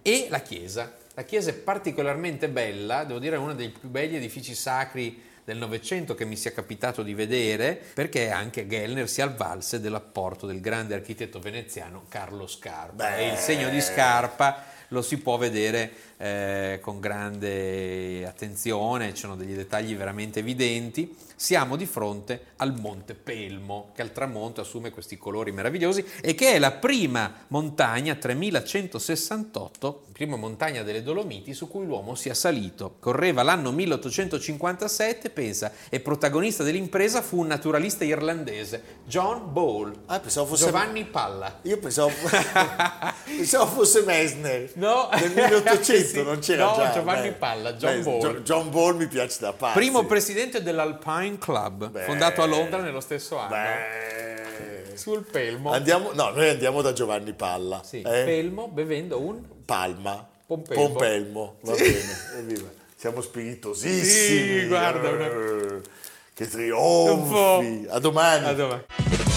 e 0.04 0.28
la 0.30 0.42
chiesa. 0.42 0.94
La 1.16 1.24
chiesa 1.24 1.50
è 1.50 1.54
particolarmente 1.54 2.48
bella, 2.50 3.04
devo 3.04 3.18
dire 3.18 3.36
è 3.36 3.40
uno 3.40 3.56
dei 3.56 3.70
più 3.70 3.90
belli 3.90 4.18
edifici 4.18 4.54
sacri 4.54 5.24
del 5.44 5.58
Novecento 5.58 6.14
che 6.14 6.26
mi 6.26 6.36
sia 6.36 6.52
capitato 6.52 7.02
di 7.02 7.14
vedere, 7.14 7.82
perché 7.94 8.30
anche 8.30 8.68
Gellner 8.68 9.10
si 9.10 9.22
avvalse 9.22 9.80
dell'apporto 9.80 10.46
del 10.46 10.60
grande 10.60 10.94
architetto 10.94 11.40
veneziano 11.40 12.04
Carlo 12.10 12.46
Scarpa. 12.48 13.16
E 13.16 13.30
il 13.30 13.38
segno 13.38 13.70
di 13.70 13.82
Scarpa 13.82 14.76
lo 14.90 15.02
si 15.02 15.18
può 15.18 15.38
vedere 15.38 15.92
eh, 16.18 16.80
con 16.82 17.00
grande 17.00 18.26
attenzione, 18.26 19.14
ci 19.14 19.22
sono 19.22 19.36
degli 19.36 19.54
dettagli 19.54 19.96
veramente 19.96 20.40
evidenti. 20.40 21.16
Siamo 21.40 21.76
di 21.76 21.86
fronte 21.86 22.46
al 22.58 22.74
Monte 22.80 23.14
Pelmo, 23.14 23.92
che 23.94 24.02
al 24.02 24.12
tramonto 24.12 24.62
assume 24.62 24.90
questi 24.90 25.18
colori 25.20 25.52
meravigliosi 25.52 26.04
e 26.20 26.34
che 26.34 26.54
è 26.54 26.60
la 26.60 26.72
prima 26.72 27.32
montagna 27.50 28.16
3168, 28.16 30.06
prima 30.14 30.36
montagna 30.36 30.82
delle 30.82 31.04
Dolomiti 31.04 31.54
su 31.54 31.68
cui 31.68 31.86
l'uomo 31.86 32.16
sia 32.16 32.34
salito. 32.34 32.96
Correva 33.00 33.44
l'anno 33.44 33.72
1857, 33.72 35.30
pensa, 35.30 35.72
e 35.90 36.00
protagonista 36.00 36.64
dell'impresa 36.64 37.22
fu 37.22 37.38
un 37.38 37.48
naturalista 37.48 38.04
irlandese, 38.04 38.82
John 39.06 39.54
Ball. 39.54 39.94
Ah, 40.08 40.20
pensavo 40.20 40.48
fosse... 40.48 40.66
Giovanni 40.66 41.06
Palla. 41.06 41.60
Io 41.64 41.78
pensavo, 41.78 42.10
pensavo 43.26 43.68
fosse 43.68 44.02
Messner. 44.02 44.72
No. 44.78 45.10
Nel 45.12 45.32
1800 45.32 46.08
Sì. 46.08 46.24
non 46.24 46.40
c'era 46.40 46.66
No, 46.66 46.74
già. 46.76 46.92
Giovanni 46.94 47.30
beh. 47.30 47.36
Palla, 47.36 47.74
John 47.74 47.98
Beh, 47.98 48.04
Ball. 48.04 48.42
John 48.44 48.70
Ball 48.70 48.96
mi 48.96 49.08
piace 49.08 49.38
da 49.40 49.54
pazzi. 49.54 49.74
Primo 49.78 50.06
presidente 50.06 50.62
dell'Alpine 50.62 51.38
Club, 51.40 51.90
Beh. 51.90 52.04
fondato 52.04 52.42
a 52.42 52.46
Londra 52.46 52.82
nello 52.82 53.00
stesso 53.00 53.38
anno. 53.38 53.56
Sul 54.94 55.24
Pelmo. 55.24 55.72
Andiamo, 55.72 56.12
no, 56.14 56.30
noi 56.30 56.50
andiamo 56.50 56.82
da 56.82 56.92
Giovanni 56.94 57.34
Palla. 57.34 57.82
Sì, 57.84 57.98
eh? 58.02 58.24
Pelmo 58.24 58.68
bevendo 58.68 59.20
un 59.20 59.42
Palma. 59.66 60.28
Pompelmo. 60.46 60.84
Pompelmo, 60.88 61.56
va 61.62 61.74
bene, 61.74 62.00
evviva. 62.40 62.68
Siamo 62.96 63.22
spiritosissimi. 63.22 64.60
Sì, 64.62 64.68
guarda, 64.68 65.10
una- 65.10 65.26
Eh, 65.26 65.82
Che 66.34 66.48
trionfi. 66.48 67.86
A 67.90 68.00
domani. 68.00 68.46
A 68.48 68.54
domani. 68.54 68.84